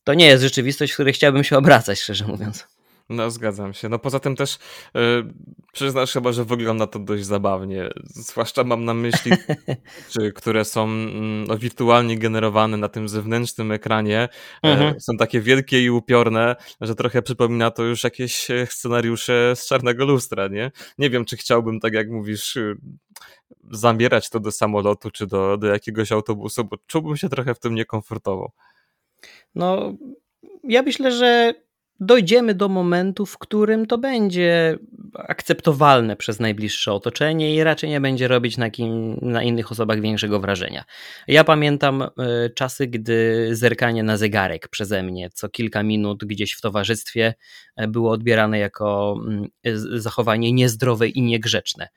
[0.07, 2.67] to nie jest rzeczywistość, w której chciałbym się obracać, szczerze mówiąc.
[3.09, 3.89] No, zgadzam się.
[3.89, 4.59] No poza tym też
[4.95, 5.01] yy,
[5.73, 7.89] przyznasz chyba, że wygląda to dość zabawnie.
[8.05, 9.33] Zwłaszcza mam na myśli
[10.35, 14.29] które są mm, no, wirtualnie generowane na tym zewnętrznym ekranie.
[14.65, 15.01] E, mhm.
[15.01, 20.05] są takie wielkie i upiorne, że trochę przypomina to już jakieś e, scenariusze z czarnego
[20.05, 20.73] lustra, nie?
[20.99, 22.77] Nie wiem, czy chciałbym, tak jak mówisz, y,
[23.71, 27.75] zabierać to do samolotu, czy do, do jakiegoś autobusu, bo czułbym się trochę w tym
[27.75, 28.53] niekomfortowo.
[29.57, 29.95] No,
[30.65, 31.55] ja myślę, że
[32.01, 34.79] dojdziemy do momentu, w którym to będzie
[35.15, 40.41] akceptowalne przez najbliższe otoczenie i raczej nie będzie robić na, kim, na innych osobach większego
[40.41, 40.85] wrażenia.
[41.29, 46.61] Ja pamiętam y, czasy, gdy zerkanie na zegarek przeze mnie co kilka minut gdzieś w
[46.61, 47.35] towarzystwie
[47.77, 49.21] e, było odbierane jako
[49.67, 51.89] y, zachowanie niezdrowe i niegrzeczne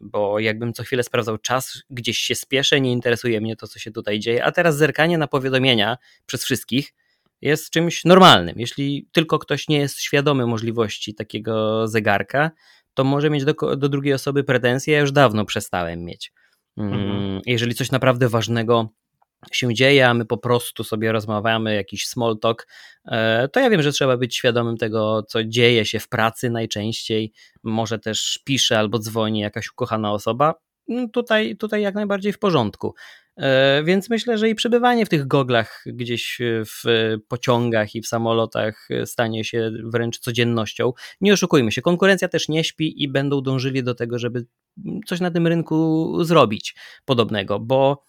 [0.00, 3.90] bo jakbym co chwilę sprawdzał czas, gdzieś się spieszę, nie interesuje mnie to, co się
[3.90, 6.94] tutaj dzieje, a teraz zerkanie na powiadomienia przez wszystkich
[7.40, 8.54] jest czymś normalnym.
[8.58, 12.50] Jeśli tylko ktoś nie jest świadomy możliwości takiego zegarka,
[12.94, 14.94] to może mieć do, do drugiej osoby pretensje.
[14.94, 16.32] Ja już dawno przestałem mieć.
[16.76, 17.40] Mm, mhm.
[17.46, 18.88] Jeżeli coś naprawdę ważnego
[19.52, 22.68] się dzieje, a my po prostu sobie rozmawiamy, jakiś small talk,
[23.04, 27.32] e, to ja wiem, że trzeba być świadomym tego, co dzieje się w pracy najczęściej.
[27.62, 30.54] Może też pisze albo dzwoni jakaś ukochana osoba.
[30.88, 32.94] No tutaj, tutaj jak najbardziej w porządku.
[33.36, 38.88] E, więc myślę, że i przebywanie w tych goglach gdzieś w pociągach i w samolotach
[39.04, 40.92] stanie się wręcz codziennością.
[41.20, 44.46] Nie oszukujmy się, konkurencja też nie śpi i będą dążyli do tego, żeby
[45.06, 48.02] coś na tym rynku zrobić podobnego, bo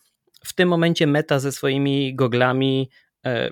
[0.45, 2.89] w tym momencie Meta ze swoimi goglami
[3.25, 3.51] e,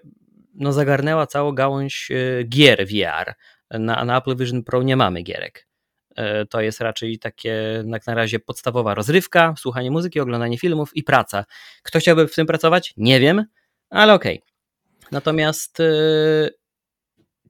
[0.53, 3.33] no, zagarnęła całą gałąź e, gier VR.
[3.79, 5.67] Na, na Apple Vision Pro nie mamy gierek.
[6.15, 11.03] E, to jest raczej takie jak na razie podstawowa rozrywka, słuchanie muzyki, oglądanie filmów i
[11.03, 11.45] praca.
[11.83, 12.93] Kto chciałby w tym pracować?
[12.97, 13.45] Nie wiem,
[13.89, 14.37] ale okej.
[14.37, 14.55] Okay.
[15.11, 15.81] Natomiast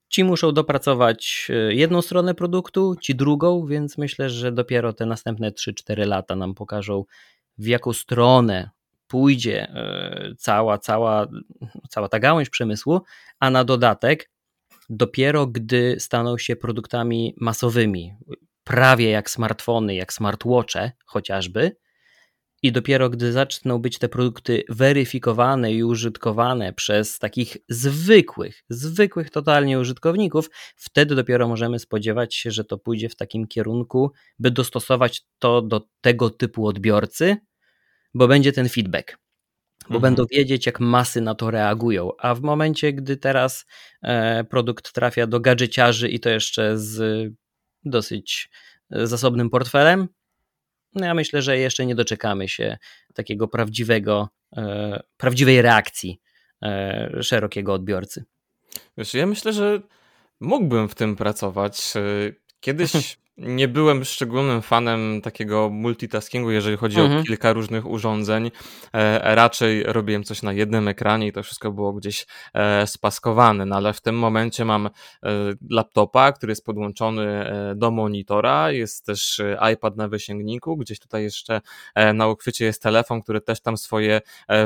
[0.09, 6.07] ci muszą dopracować jedną stronę produktu, ci drugą, więc myślę, że dopiero te następne 3-4
[6.07, 7.05] lata nam pokażą,
[7.57, 8.69] w jaką stronę
[9.07, 11.27] pójdzie e, cała, cała,
[11.89, 13.01] cała ta gałąź przemysłu,
[13.39, 14.29] a na dodatek
[14.89, 18.13] dopiero gdy staną się produktami masowymi,
[18.65, 21.75] prawie jak smartfony, jak smartwatche chociażby,
[22.65, 29.79] i dopiero gdy zaczną być te produkty weryfikowane i użytkowane przez takich zwykłych, zwykłych totalnie
[29.79, 35.61] użytkowników, wtedy dopiero możemy spodziewać się, że to pójdzie w takim kierunku, by dostosować to
[35.61, 37.37] do tego typu odbiorcy,
[38.13, 39.17] bo będzie ten feedback.
[39.89, 40.01] Bo mhm.
[40.01, 42.11] będą wiedzieć, jak masy na to reagują.
[42.17, 43.65] A w momencie, gdy teraz
[44.01, 47.33] e, produkt trafia do gadżeciarzy i to jeszcze z
[47.85, 48.49] dosyć
[48.89, 50.07] zasobnym portfelem.
[50.93, 52.77] No ja myślę, że jeszcze nie doczekamy się
[53.13, 54.29] takiego prawdziwego,
[55.17, 56.21] prawdziwej reakcji
[57.21, 58.23] szerokiego odbiorcy.
[58.97, 59.81] Wiesz, ja myślę, że
[60.39, 61.93] mógłbym w tym pracować.
[62.59, 62.91] Kiedyś
[63.37, 67.19] nie byłem szczególnym fanem takiego multitaskingu, jeżeli chodzi mhm.
[67.19, 68.51] o kilka różnych urządzeń.
[68.93, 73.75] E, raczej robiłem coś na jednym ekranie i to wszystko było gdzieś e, spaskowane, no
[73.75, 74.89] ale w tym momencie mam e,
[75.69, 81.23] laptopa, który jest podłączony e, do monitora, jest też e, iPad na wysięgniku, gdzieś tutaj
[81.23, 81.61] jeszcze
[81.95, 84.21] e, na uchwycie jest telefon, który też tam swoje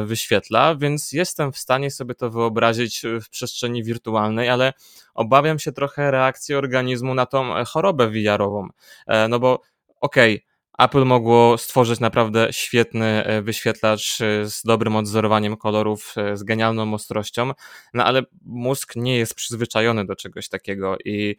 [0.06, 4.74] wyświetla, więc jestem w stanie sobie to wyobrazić w przestrzeni wirtualnej, ale
[5.14, 8.59] obawiam się trochę reakcji organizmu na tą chorobę VR-ową,
[9.08, 9.62] e, no bo
[10.02, 10.50] okej, okay,
[10.86, 17.52] Apple mogło stworzyć naprawdę świetny e, wyświetlacz e, z dobrym odzorowaniem kolorów, z genialną ostrością,
[17.94, 21.36] no ale mózg nie jest przyzwyczajony do czegoś takiego i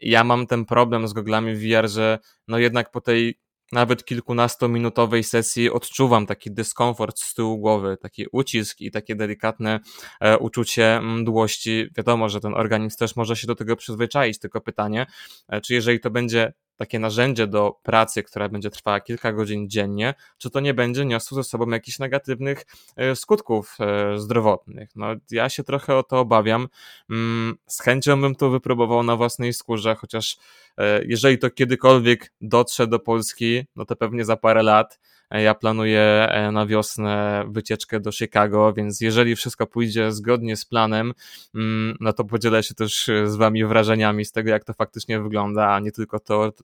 [0.00, 3.38] ja mam ten problem z goglami VR, że no jednak po tej
[3.74, 9.80] nawet kilkunastominutowej sesji odczuwam taki dyskomfort z tyłu głowy, taki ucisk i takie delikatne
[10.20, 11.86] e, uczucie mdłości.
[11.96, 15.06] Wiadomo, że ten organizm też może się do tego przyzwyczaić, tylko pytanie,
[15.48, 20.14] e, czy jeżeli to będzie takie narzędzie do pracy, która będzie trwała kilka godzin dziennie,
[20.38, 24.90] czy to nie będzie niosło ze sobą jakichś negatywnych e, skutków e, zdrowotnych.
[24.96, 26.68] No, ja się trochę o to obawiam.
[27.10, 30.36] Mm, z chęcią bym to wypróbował na własnej skórze, chociaż
[30.78, 34.98] e, jeżeli to kiedykolwiek dotrze do Polski, no to pewnie za parę lat
[35.40, 41.12] ja planuję e, na wiosnę wycieczkę do Chicago, więc jeżeli wszystko pójdzie zgodnie z planem,
[41.54, 45.68] mm, no to podzielę się też z Wami wrażeniami z tego, jak to faktycznie wygląda,
[45.68, 46.18] a nie tylko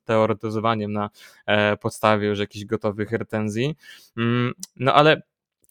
[0.05, 1.11] teoretyzowaniem na
[1.47, 3.77] e, podstawie już jakichś gotowych recenzji.
[4.17, 5.23] Mm, no ale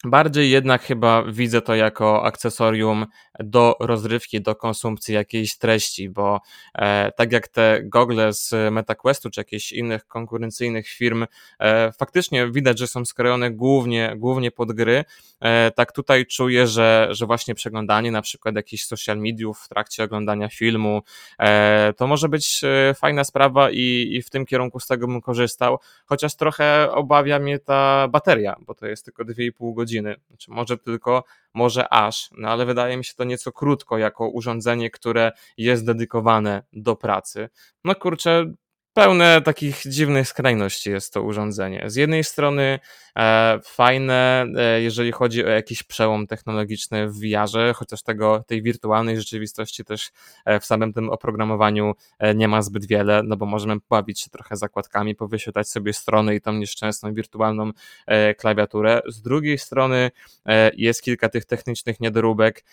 [0.04, 3.06] Bardziej jednak chyba widzę to jako akcesorium
[3.38, 6.40] do rozrywki, do konsumpcji jakiejś treści, bo
[6.74, 11.26] e, tak jak te gogle z MetaQuestu czy jakichś innych konkurencyjnych firm,
[11.58, 15.04] e, faktycznie widać, że są skrojone głównie, głównie pod gry,
[15.40, 20.04] e, tak tutaj czuję, że, że właśnie przeglądanie na przykład jakichś social mediów w trakcie
[20.04, 21.02] oglądania filmu,
[21.38, 25.20] e, to może być e, fajna sprawa i, i w tym kierunku z tego bym
[25.20, 30.50] korzystał, chociaż trochę obawia mnie ta bateria, bo to jest tylko 2,5 godziny godziny, znaczy
[30.50, 31.24] może tylko,
[31.54, 36.62] może aż, no ale wydaje mi się to nieco krótko jako urządzenie, które jest dedykowane
[36.72, 37.48] do pracy.
[37.84, 38.52] No kurczę,
[38.94, 41.84] pełne takich dziwnych skrajności jest to urządzenie.
[41.86, 42.78] Z jednej strony
[43.16, 49.16] e, fajne, e, jeżeli chodzi o jakiś przełom technologiczny w VR-ze, chociaż tego, tej wirtualnej
[49.16, 50.10] rzeczywistości też
[50.44, 54.30] e, w samym tym oprogramowaniu e, nie ma zbyt wiele, no bo możemy bawić się
[54.30, 57.70] trochę zakładkami, powyświetlać sobie strony i tą nieszczęsną wirtualną
[58.06, 59.00] e, klawiaturę.
[59.06, 60.10] Z drugiej strony
[60.46, 62.64] e, jest kilka tych technicznych niedoróbek,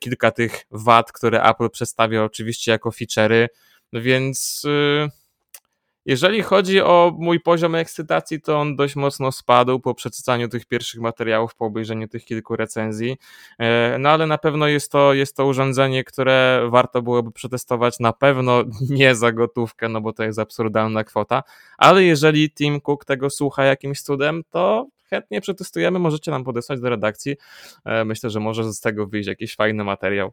[0.00, 3.46] kilka tych wad, które Apple przedstawia oczywiście jako feature'y,
[3.92, 4.64] więc...
[4.64, 5.25] Y,
[6.06, 11.00] jeżeli chodzi o mój poziom ekscytacji, to on dość mocno spadł po przeczytaniu tych pierwszych
[11.00, 13.16] materiałów, po obejrzeniu tych kilku recenzji.
[13.58, 18.00] E, no ale na pewno jest to, jest to urządzenie, które warto byłoby przetestować.
[18.00, 21.42] Na pewno nie za gotówkę, no bo to jest absurdalna kwota.
[21.78, 25.98] Ale jeżeli Tim Cook tego słucha jakimś cudem, to chętnie przetestujemy.
[25.98, 27.36] Możecie nam podesłać do redakcji.
[27.84, 30.32] E, myślę, że może z tego wyjść jakiś fajny materiał.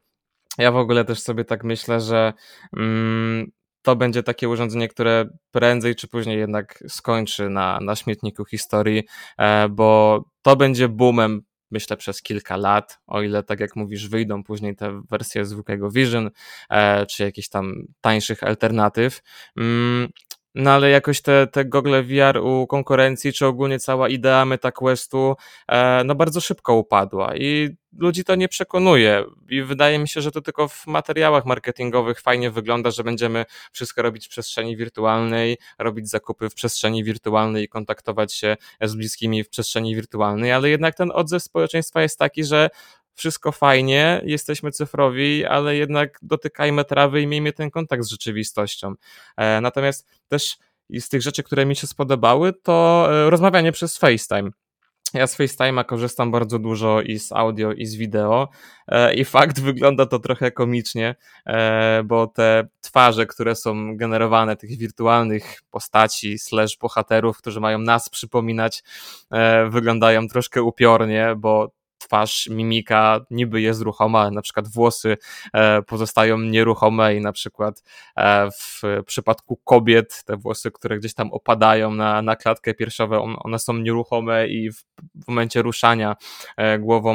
[0.58, 2.34] Ja w ogóle też sobie tak myślę, że
[2.78, 3.52] mm,
[3.84, 9.04] to będzie takie urządzenie, które prędzej czy później jednak skończy na, na śmietniku historii,
[9.38, 11.42] e, bo to będzie boomem
[11.74, 16.30] myślę przez kilka lat, o ile tak jak mówisz wyjdą później te wersje zwykłego Vision,
[16.70, 19.22] e, czy jakichś tam tańszych alternatyw,
[19.58, 20.10] mm,
[20.56, 25.36] no ale jakoś te, te gogle VR u konkurencji, czy ogólnie cała idea MetaQuestu,
[25.68, 29.24] e, no bardzo szybko upadła i ludzi to nie przekonuje.
[29.50, 34.02] I wydaje mi się, że to tylko w materiałach marketingowych fajnie wygląda, że będziemy wszystko
[34.02, 39.50] robić w przestrzeni wirtualnej, robić zakupy w przestrzeni wirtualnej i kontaktować się z bliskimi w
[39.50, 42.70] przestrzeni wirtualnej, ale jednak ten odzew społeczeństwa jest taki, że
[43.16, 48.94] wszystko fajnie, jesteśmy cyfrowi, ale jednak dotykajmy trawy i miejmy ten kontakt z rzeczywistością.
[49.38, 50.58] E, natomiast też
[50.90, 54.52] z tych rzeczy, które mi się spodobały, to e, rozmawianie przez FaceTime.
[55.14, 58.50] Ja z FaceTime'a korzystam bardzo dużo i z audio, i z wideo.
[58.88, 61.16] E, I fakt wygląda to trochę komicznie,
[62.06, 68.84] bo te twarze, które są generowane, tych wirtualnych postaci, slash bohaterów, którzy mają nas przypominać,
[69.70, 71.72] wyglądają troszkę upiornie, bo
[72.04, 75.18] twarz, mimika niby jest ruchoma, na przykład włosy
[75.54, 77.84] e, pozostają nieruchome i na przykład
[78.18, 83.60] e, w przypadku kobiet te włosy, które gdzieś tam opadają na, na klatkę piersiową, one
[83.60, 84.84] są nieruchome i w,
[85.16, 86.16] w momencie ruszania
[86.58, 87.14] e, głową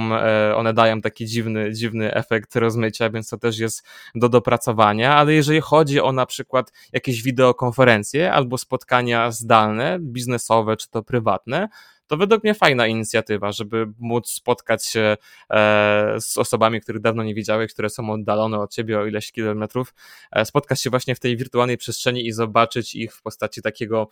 [0.54, 5.60] one dają taki dziwny, dziwny efekt rozmycia, więc to też jest do dopracowania, ale jeżeli
[5.60, 11.68] chodzi o na przykład jakieś wideokonferencje albo spotkania zdalne, biznesowe czy to prywatne,
[12.08, 15.16] to według mnie fajna inicjatywa, żeby móc spotkać się
[15.50, 19.94] e, z osobami, których dawno nie widziałeś, które są oddalone od ciebie o ileś kilometrów,
[20.32, 24.08] e, spotkać się właśnie w tej wirtualnej przestrzeni i zobaczyć ich w postaci takiego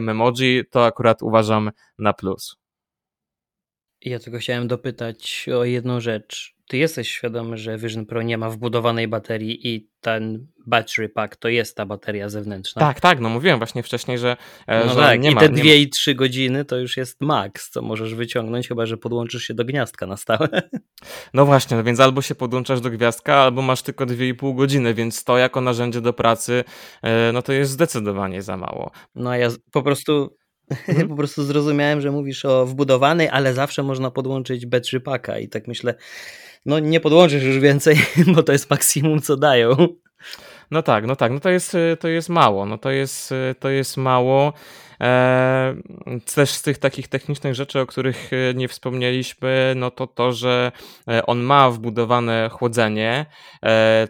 [0.00, 2.56] memoji, to akurat uważam na plus.
[4.00, 6.57] Ja tylko chciałem dopytać o jedną rzecz.
[6.68, 11.48] Ty jesteś świadomy, że Vision Pro nie ma wbudowanej baterii i ten battery pack to
[11.48, 12.80] jest ta bateria zewnętrzna?
[12.80, 15.40] Tak, tak, no mówiłem właśnie wcześniej, że, e, no że tak, nie i ma.
[15.40, 19.42] te 2 i 3 godziny to już jest maks, co możesz wyciągnąć, chyba że podłączysz
[19.42, 20.48] się do gniazdka na stałe.
[21.34, 25.24] No właśnie, no więc albo się podłączasz do gwiazdka, albo masz tylko 2,5 godziny, więc
[25.24, 26.64] to jako narzędzie do pracy,
[27.02, 28.90] e, no to jest zdecydowanie za mało.
[29.14, 30.36] No a ja po prostu
[31.08, 35.68] po prostu zrozumiałem, że mówisz o wbudowanej, ale zawsze można podłączyć battery packa i tak
[35.68, 35.94] myślę,
[36.66, 37.96] no nie podłączysz już więcej,
[38.34, 39.76] bo to jest maksimum, co dają.
[40.70, 43.96] No tak, no tak, no to jest, to jest mało, no to jest, to jest
[43.96, 44.52] mało.
[45.00, 45.74] E,
[46.34, 50.72] też z tych takich technicznych rzeczy, o których e, nie wspomnieliśmy, no to to, że
[51.08, 53.26] e, on ma wbudowane chłodzenie.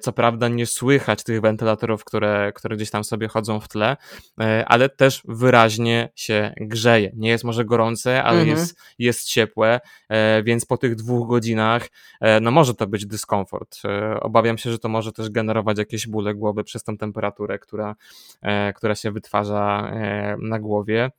[0.01, 3.97] Co prawda nie słychać tych wentylatorów, które, które gdzieś tam sobie chodzą w tle,
[4.67, 7.11] ale też wyraźnie się grzeje.
[7.15, 8.59] Nie jest może gorące, ale mhm.
[8.59, 9.81] jest, jest ciepłe,
[10.45, 11.89] więc po tych dwóch godzinach
[12.41, 13.79] no może to być dyskomfort.
[14.21, 17.97] Obawiam się, że to może też generować jakieś bóle głowy przez tą temperaturę, która,
[18.75, 19.93] która się wytwarza
[20.39, 21.11] na głowie głowie.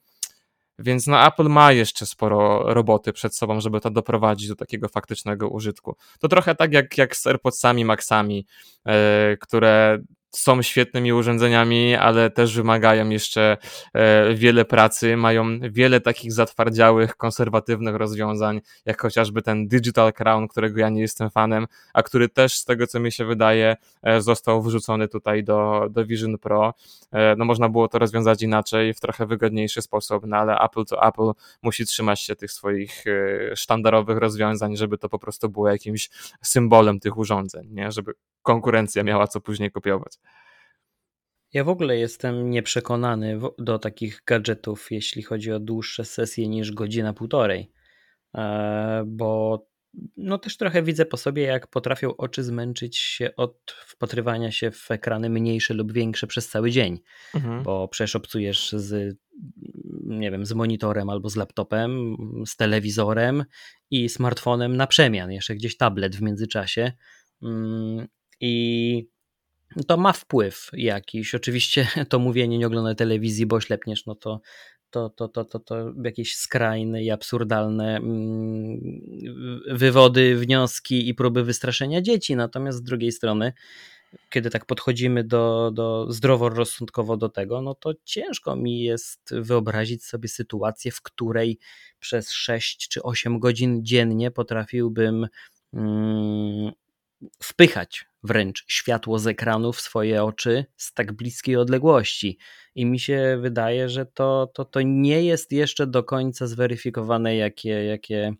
[0.80, 5.50] Więc no, Apple ma jeszcze sporo roboty przed sobą, żeby to doprowadzić do takiego faktycznego
[5.50, 5.96] użytku.
[6.20, 8.46] To trochę tak jak, jak z AirPodsami Maxami,
[8.86, 8.94] yy,
[9.38, 10.00] które
[10.32, 13.58] są świetnymi urządzeniami, ale też wymagają jeszcze
[13.94, 20.80] e, wiele pracy, mają wiele takich zatwardziałych, konserwatywnych rozwiązań, jak chociażby ten Digital Crown, którego
[20.80, 24.62] ja nie jestem fanem, a który też z tego co mi się wydaje e, został
[24.62, 26.74] wrzucony tutaj do, do Vision Pro.
[27.12, 31.08] E, no można było to rozwiązać inaczej, w trochę wygodniejszy sposób, no ale Apple to
[31.08, 33.04] Apple musi trzymać się tych swoich
[33.56, 36.10] sztandarowych rozwiązań, żeby to po prostu było jakimś
[36.42, 37.92] symbolem tych urządzeń, nie?
[37.92, 38.14] żeby
[38.50, 40.14] konkurencja miała co później kopiować.
[41.54, 47.14] Ja w ogóle jestem nieprzekonany do takich gadżetów, jeśli chodzi o dłuższe sesje niż godzina,
[47.14, 47.72] półtorej,
[48.36, 49.60] e, bo
[50.18, 54.92] no też trochę widzę po sobie, jak potrafią oczy zmęczyć się od wpatrywania się w
[54.92, 57.00] ekrany mniejsze lub większe przez cały dzień,
[57.36, 57.64] mhm.
[57.64, 59.18] bo przecież obcujesz z,
[60.06, 63.46] nie wiem, z monitorem albo z laptopem, z telewizorem
[63.92, 66.92] i smartfonem na przemian, jeszcze gdzieś tablet w międzyczasie
[67.44, 68.08] mm,
[68.42, 69.06] i
[69.88, 71.36] to ma wpływ jakiś.
[71.36, 74.42] Oczywiście to mówienie nie ogląda telewizji, bo ślepniesz, no to,
[74.90, 78.80] to, to, to, to, to jakieś skrajne i absurdalne mm,
[79.72, 82.36] wywody, wnioski i próby wystraszenia dzieci.
[82.36, 83.54] Natomiast z drugiej strony,
[84.30, 90.30] kiedy tak podchodzimy do, do zdroworozsądkowo do tego, no to ciężko mi jest wyobrazić sobie
[90.30, 91.60] sytuację, w której
[92.00, 95.28] przez 6 czy 8 godzin dziennie potrafiłbym
[95.74, 96.72] mm,
[97.44, 102.38] wpychać wręcz światło z ekranu w swoje oczy z tak bliskiej odległości.
[102.76, 107.70] I mi się wydaje, że to, to, to nie jest jeszcze do końca zweryfikowane, jakie,
[107.70, 108.34] jakie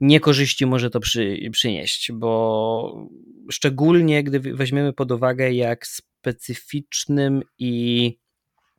[0.00, 3.08] niekorzyści może to przy, przynieść, bo
[3.50, 8.18] szczególnie gdy weźmiemy pod uwagę, jak specyficznym i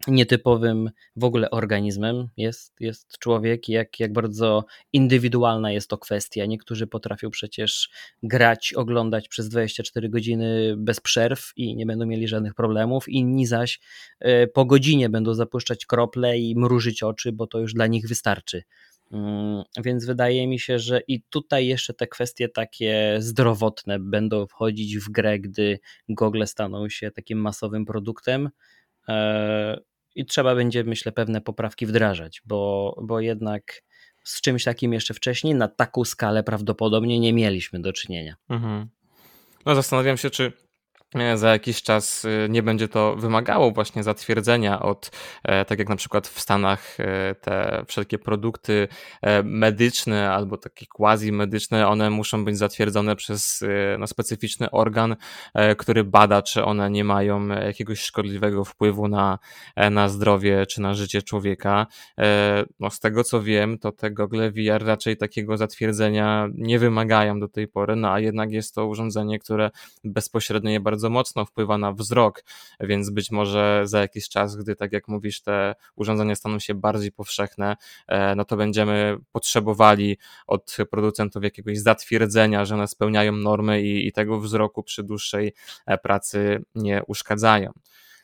[0.08, 6.46] nietypowym w ogóle organizmem jest, jest człowiek, jak, jak bardzo indywidualna jest to kwestia.
[6.46, 7.90] Niektórzy potrafią przecież
[8.24, 13.80] grać, oglądać przez 24 godziny bez przerw i nie będą mieli żadnych problemów, inni zaś
[14.20, 18.64] e, po godzinie będą zapuszczać krople i mrużyć oczy, bo to już dla nich wystarczy.
[19.12, 24.98] Mm, więc wydaje mi się, że i tutaj jeszcze te kwestie takie zdrowotne będą wchodzić
[24.98, 25.80] w grę, gdy
[26.10, 28.50] gogle staną się takim masowym produktem.
[30.16, 33.82] I trzeba będzie, myślę, pewne poprawki wdrażać, bo, bo jednak
[34.24, 38.36] z czymś takim jeszcze wcześniej na taką skalę prawdopodobnie nie mieliśmy do czynienia.
[38.50, 38.90] Mhm.
[39.66, 40.54] No zastanawiam się, czy
[41.36, 45.12] za jakiś czas e, nie będzie to wymagało właśnie zatwierdzenia od,
[45.44, 46.98] e, tak jak na przykład w Stanach
[47.42, 48.88] te wszelkie produkty
[49.44, 53.64] medyczne albo takie quasi medyczne, one muszą być zatwierdzone przez
[54.00, 55.16] no, specyficzny organ,
[55.78, 59.40] który bada, czy one nie mają jakiegoś szkodliwego wpływu na,
[59.92, 61.88] na zdrowie czy na życie człowieka.
[62.80, 67.48] No, z tego co wiem, to te gogle VR raczej takiego zatwierdzenia nie wymagają do
[67.48, 69.72] tej pory, no a jednak jest to urządzenie, które
[70.04, 72.44] bezpośrednio je bardzo bardzo mocno wpływa na wzrok,
[72.80, 77.12] więc być może za jakiś czas, gdy tak jak mówisz, te urządzenia staną się bardziej
[77.12, 77.76] powszechne,
[78.08, 84.12] e, no to będziemy potrzebowali od producentów jakiegoś zatwierdzenia, że one spełniają normy i, i
[84.12, 85.54] tego wzroku przy dłuższej
[85.86, 87.72] e, pracy nie uszkadzają.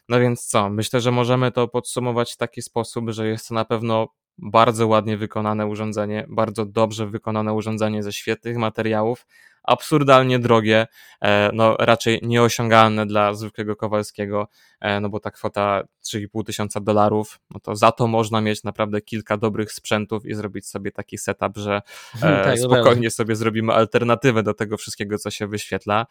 [0.09, 0.69] No więc co?
[0.69, 4.07] Myślę, że możemy to podsumować w taki sposób, że jest to na pewno
[4.38, 9.25] bardzo ładnie wykonane urządzenie, bardzo dobrze wykonane urządzenie ze świetnych materiałów,
[9.68, 10.88] absurdalnie drogie,
[11.22, 14.47] e, no raczej nieosiągalne dla zwykłego Kowalskiego,
[14.80, 19.01] e, no bo ta kwota 3,5 tysiąca dolarów, no to za to można mieć naprawdę
[19.01, 21.76] kilka dobrych sprzętów i zrobić sobie taki setup, że
[22.15, 26.05] e, tak, spokojnie sobie zrobimy alternatywę do tego wszystkiego, co się wyświetla.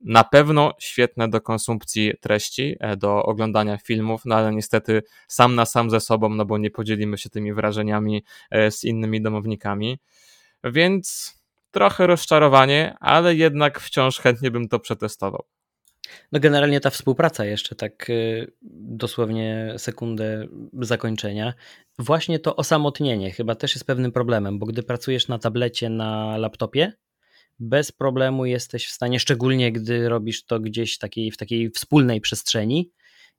[0.00, 5.90] Na pewno świetne do konsumpcji treści, do oglądania filmów, no ale niestety sam na sam
[5.90, 8.24] ze sobą, no bo nie podzielimy się tymi wrażeniami
[8.70, 9.98] z innymi domownikami.
[10.64, 11.34] Więc
[11.72, 15.44] trochę rozczarowanie, ale jednak wciąż chętnie bym to przetestował.
[16.32, 20.46] No generalnie ta współpraca jeszcze tak y, dosłownie sekundę
[20.80, 21.54] zakończenia.
[21.98, 26.92] Właśnie to osamotnienie chyba też jest pewnym problemem, bo gdy pracujesz na tablecie, na laptopie,
[27.58, 32.90] bez problemu jesteś w stanie, szczególnie gdy robisz to gdzieś takiej, w takiej wspólnej przestrzeni,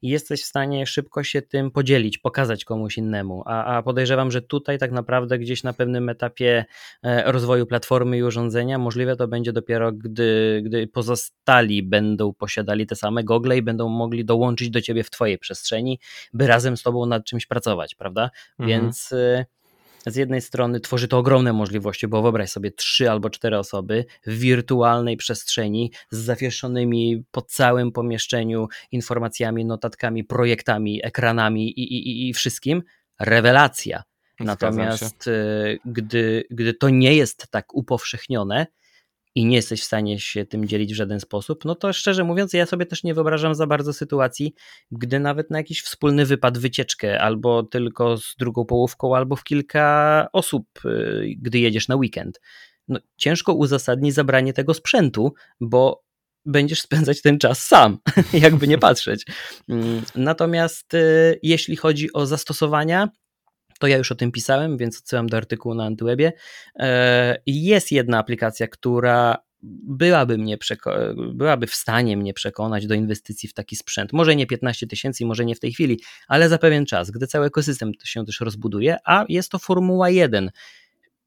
[0.03, 3.43] i jesteś w stanie szybko się tym podzielić, pokazać komuś innemu.
[3.45, 6.65] A, a podejrzewam, że tutaj tak naprawdę gdzieś na pewnym etapie
[7.03, 12.95] e, rozwoju platformy i urządzenia możliwe to będzie dopiero, gdy, gdy pozostali będą posiadali te
[12.95, 15.99] same gogle i będą mogli dołączyć do ciebie w twojej przestrzeni,
[16.33, 18.29] by razem z tobą nad czymś pracować, prawda?
[18.59, 18.69] Mhm.
[18.69, 19.45] Więc e,
[20.05, 24.37] z jednej strony tworzy to ogromne możliwości, bo wyobraź sobie trzy albo cztery osoby w
[24.37, 32.83] wirtualnej przestrzeni z zawieszonymi po całym pomieszczeniu informacjami, notatkami, projektami, ekranami i, i, i wszystkim.
[33.19, 34.03] Rewelacja.
[34.39, 35.31] Natomiast e,
[35.85, 38.67] gdy, gdy to nie jest tak upowszechnione,
[39.35, 42.53] i nie jesteś w stanie się tym dzielić w żaden sposób, no to szczerze mówiąc,
[42.53, 44.53] ja sobie też nie wyobrażam za bardzo sytuacji,
[44.91, 50.27] gdy nawet na jakiś wspólny wypad, wycieczkę, albo tylko z drugą połówką, albo w kilka
[50.33, 52.41] osób, y, gdy jedziesz na weekend.
[52.87, 56.03] No, ciężko uzasadnić zabranie tego sprzętu, bo
[56.45, 57.97] będziesz spędzać ten czas sam,
[58.33, 59.25] jakby nie patrzeć.
[59.69, 63.09] Mm, natomiast y, jeśli chodzi o zastosowania,
[63.83, 66.33] to ja już o tym pisałem, więc odsyłam do artykułu na Antywebie.
[66.75, 69.37] E, jest jedna aplikacja, która
[69.87, 70.57] byłaby, mnie
[71.33, 74.13] byłaby w stanie mnie przekonać do inwestycji w taki sprzęt.
[74.13, 77.45] Może nie 15 tysięcy, może nie w tej chwili, ale za pewien czas, gdy cały
[77.45, 80.49] ekosystem się też rozbuduje, a jest to Formuła 1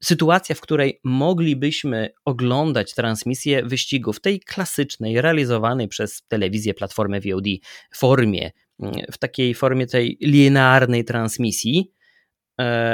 [0.02, 7.46] sytuacja, w której moglibyśmy oglądać transmisję wyścigów tej klasycznej, realizowanej przez telewizję, platformę VOD
[7.94, 8.50] formie,
[9.12, 11.95] w takiej formie tej linearnej transmisji,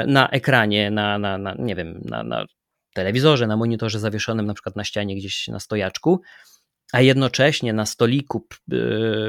[0.07, 2.45] na ekranie, na, na, na nie wiem, na, na
[2.93, 6.21] telewizorze, na monitorze zawieszonym na przykład na ścianie gdzieś na stojaczku,
[6.93, 8.75] a jednocześnie na stoliku e,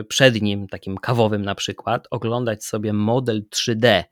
[0.05, 4.05] przed nim, takim kawowym na przykład, oglądać sobie model 3D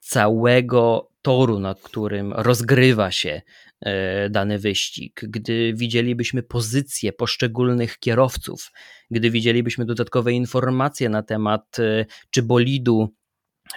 [0.00, 3.42] całego toru, na którym rozgrywa się
[3.80, 8.72] e, dany wyścig, gdy widzielibyśmy pozycje poszczególnych kierowców,
[9.10, 11.76] gdy widzielibyśmy dodatkowe informacje na temat
[12.30, 13.14] czy bolidu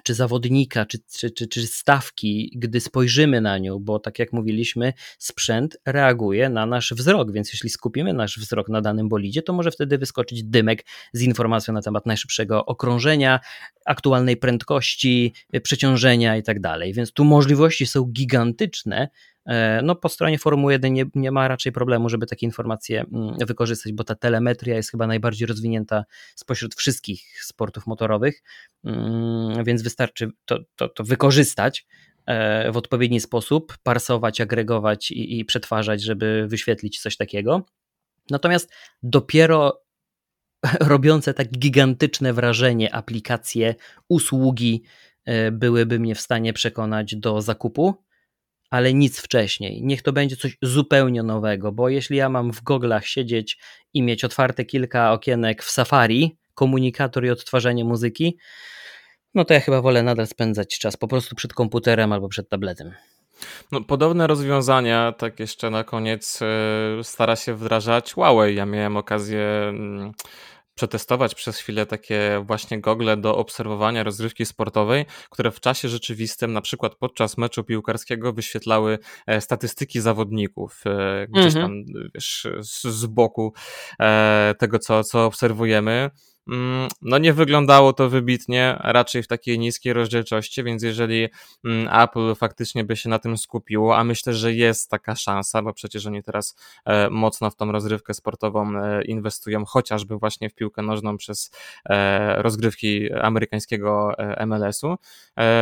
[0.03, 4.93] czy zawodnika, czy, czy, czy, czy stawki, gdy spojrzymy na nią, bo tak jak mówiliśmy,
[5.19, 9.71] sprzęt reaguje na nasz wzrok, więc jeśli skupimy nasz wzrok na danym bolidzie, to może
[9.71, 13.39] wtedy wyskoczyć dymek z informacją na temat najszybszego okrążenia,
[13.85, 15.33] aktualnej prędkości,
[15.63, 16.93] przeciążenia i tak dalej.
[16.93, 19.09] Więc tu możliwości są gigantyczne,
[19.83, 23.93] no po stronie Formuły 1 nie, nie ma raczej problemu, żeby takie informacje mm, wykorzystać,
[23.93, 26.03] bo ta telemetria jest chyba najbardziej rozwinięta
[26.35, 28.43] spośród wszystkich sportów motorowych,
[28.83, 31.85] mm, więc wystarczy to, to, to wykorzystać
[32.25, 37.65] e, w odpowiedni sposób, parsować, agregować i, i przetwarzać, żeby wyświetlić coś takiego.
[38.29, 38.71] Natomiast
[39.03, 39.81] dopiero
[40.79, 43.75] robiące tak gigantyczne wrażenie aplikacje,
[44.09, 44.83] usługi
[45.25, 48.06] e, byłyby mnie w stanie przekonać do zakupu
[48.70, 49.82] ale nic wcześniej.
[49.84, 53.57] Niech to będzie coś zupełnie nowego, bo jeśli ja mam w goglach siedzieć
[53.93, 58.38] i mieć otwarte kilka okienek w Safari, komunikator i odtwarzanie muzyki,
[59.34, 62.91] no to ja chyba wolę nadal spędzać czas po prostu przed komputerem albo przed tabletem.
[63.72, 68.55] No, podobne rozwiązania, tak jeszcze na koniec, e, stara się wdrażać Huawei.
[68.55, 70.11] Ja miałem okazję mm,
[70.78, 76.61] przetestować przez chwilę takie właśnie gogle do obserwowania rozrywki sportowej, które w czasie rzeczywistym, na
[76.61, 81.65] przykład podczas meczu piłkarskiego, wyświetlały e, statystyki zawodników e, gdzieś mhm.
[81.65, 83.53] tam wiesz, z, z boku
[84.57, 86.09] tego, co, co obserwujemy.
[86.49, 91.27] Mm, no nie wyglądało to wybitnie, raczej w takiej niskiej rozdzielczości, więc jeżeli
[91.65, 95.73] mm, Apple faktycznie by się na tym skupiło, a myślę, że jest taka szansa, bo
[95.73, 100.81] przecież oni teraz e, mocno w tą rozgrywkę sportową e, inwestują, chociażby właśnie w piłkę
[100.81, 101.51] nożną przez
[101.89, 104.13] e, rozgrywki amerykańskiego
[104.45, 104.95] MLS-u,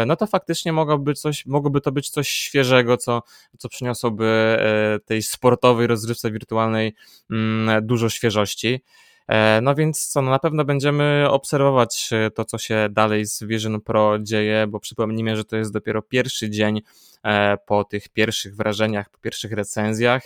[0.06, 3.24] no to faktycznie mogłoby, coś, mogłoby to być coś świeżego, co,
[3.58, 4.58] co przyniosłoby
[5.06, 6.96] tej sportowej rozgrywce wirtualnej
[7.32, 8.82] mm, dużo świeżości.
[9.28, 13.44] E, no więc co, no na pewno będziemy obserwować e, to, co się dalej z
[13.44, 16.82] Vision Pro dzieje, bo przypomnijmy, że to jest dopiero pierwszy dzień
[17.26, 20.24] E, po tych pierwszych wrażeniach, po pierwszych recenzjach,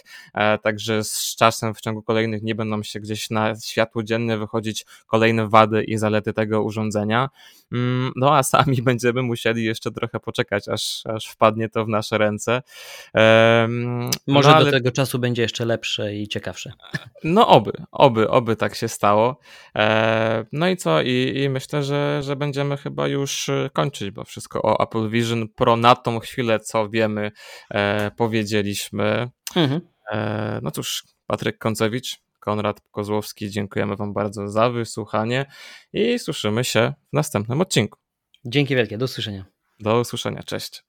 [0.64, 5.47] także z czasem w ciągu kolejnych dni będą się gdzieś na światło dzienne wychodzić kolejne
[5.47, 7.30] wady i zalety tego urządzenia.
[7.72, 12.18] Mm, no a sami będziemy musieli jeszcze trochę poczekać, aż, aż wpadnie to w nasze
[12.18, 12.62] ręce.
[14.28, 14.66] Może no, ale...
[14.66, 16.72] do tego czasu będzie jeszcze lepsze i ciekawsze.
[17.24, 19.40] No oby, oby, oby tak się stało.
[19.76, 21.02] E, no i co?
[21.02, 25.78] I, i myślę, że, że będziemy chyba już kończyć, bo wszystko o Apple Vision Pro
[25.78, 27.32] na tą chwilę, co wiemy,
[27.72, 29.30] e, powiedzieliśmy.
[29.56, 29.82] Mhm.
[30.12, 35.46] E, no cóż, Patryk Koncewicz, Konrad Kozłowski, dziękujemy Wam bardzo za wysłuchanie
[35.94, 38.00] i słyszymy się w następnym odcinku.
[38.46, 39.46] Dzięki wielkie, do usłyszenia.
[39.80, 40.89] Do usłyszenia, cześć.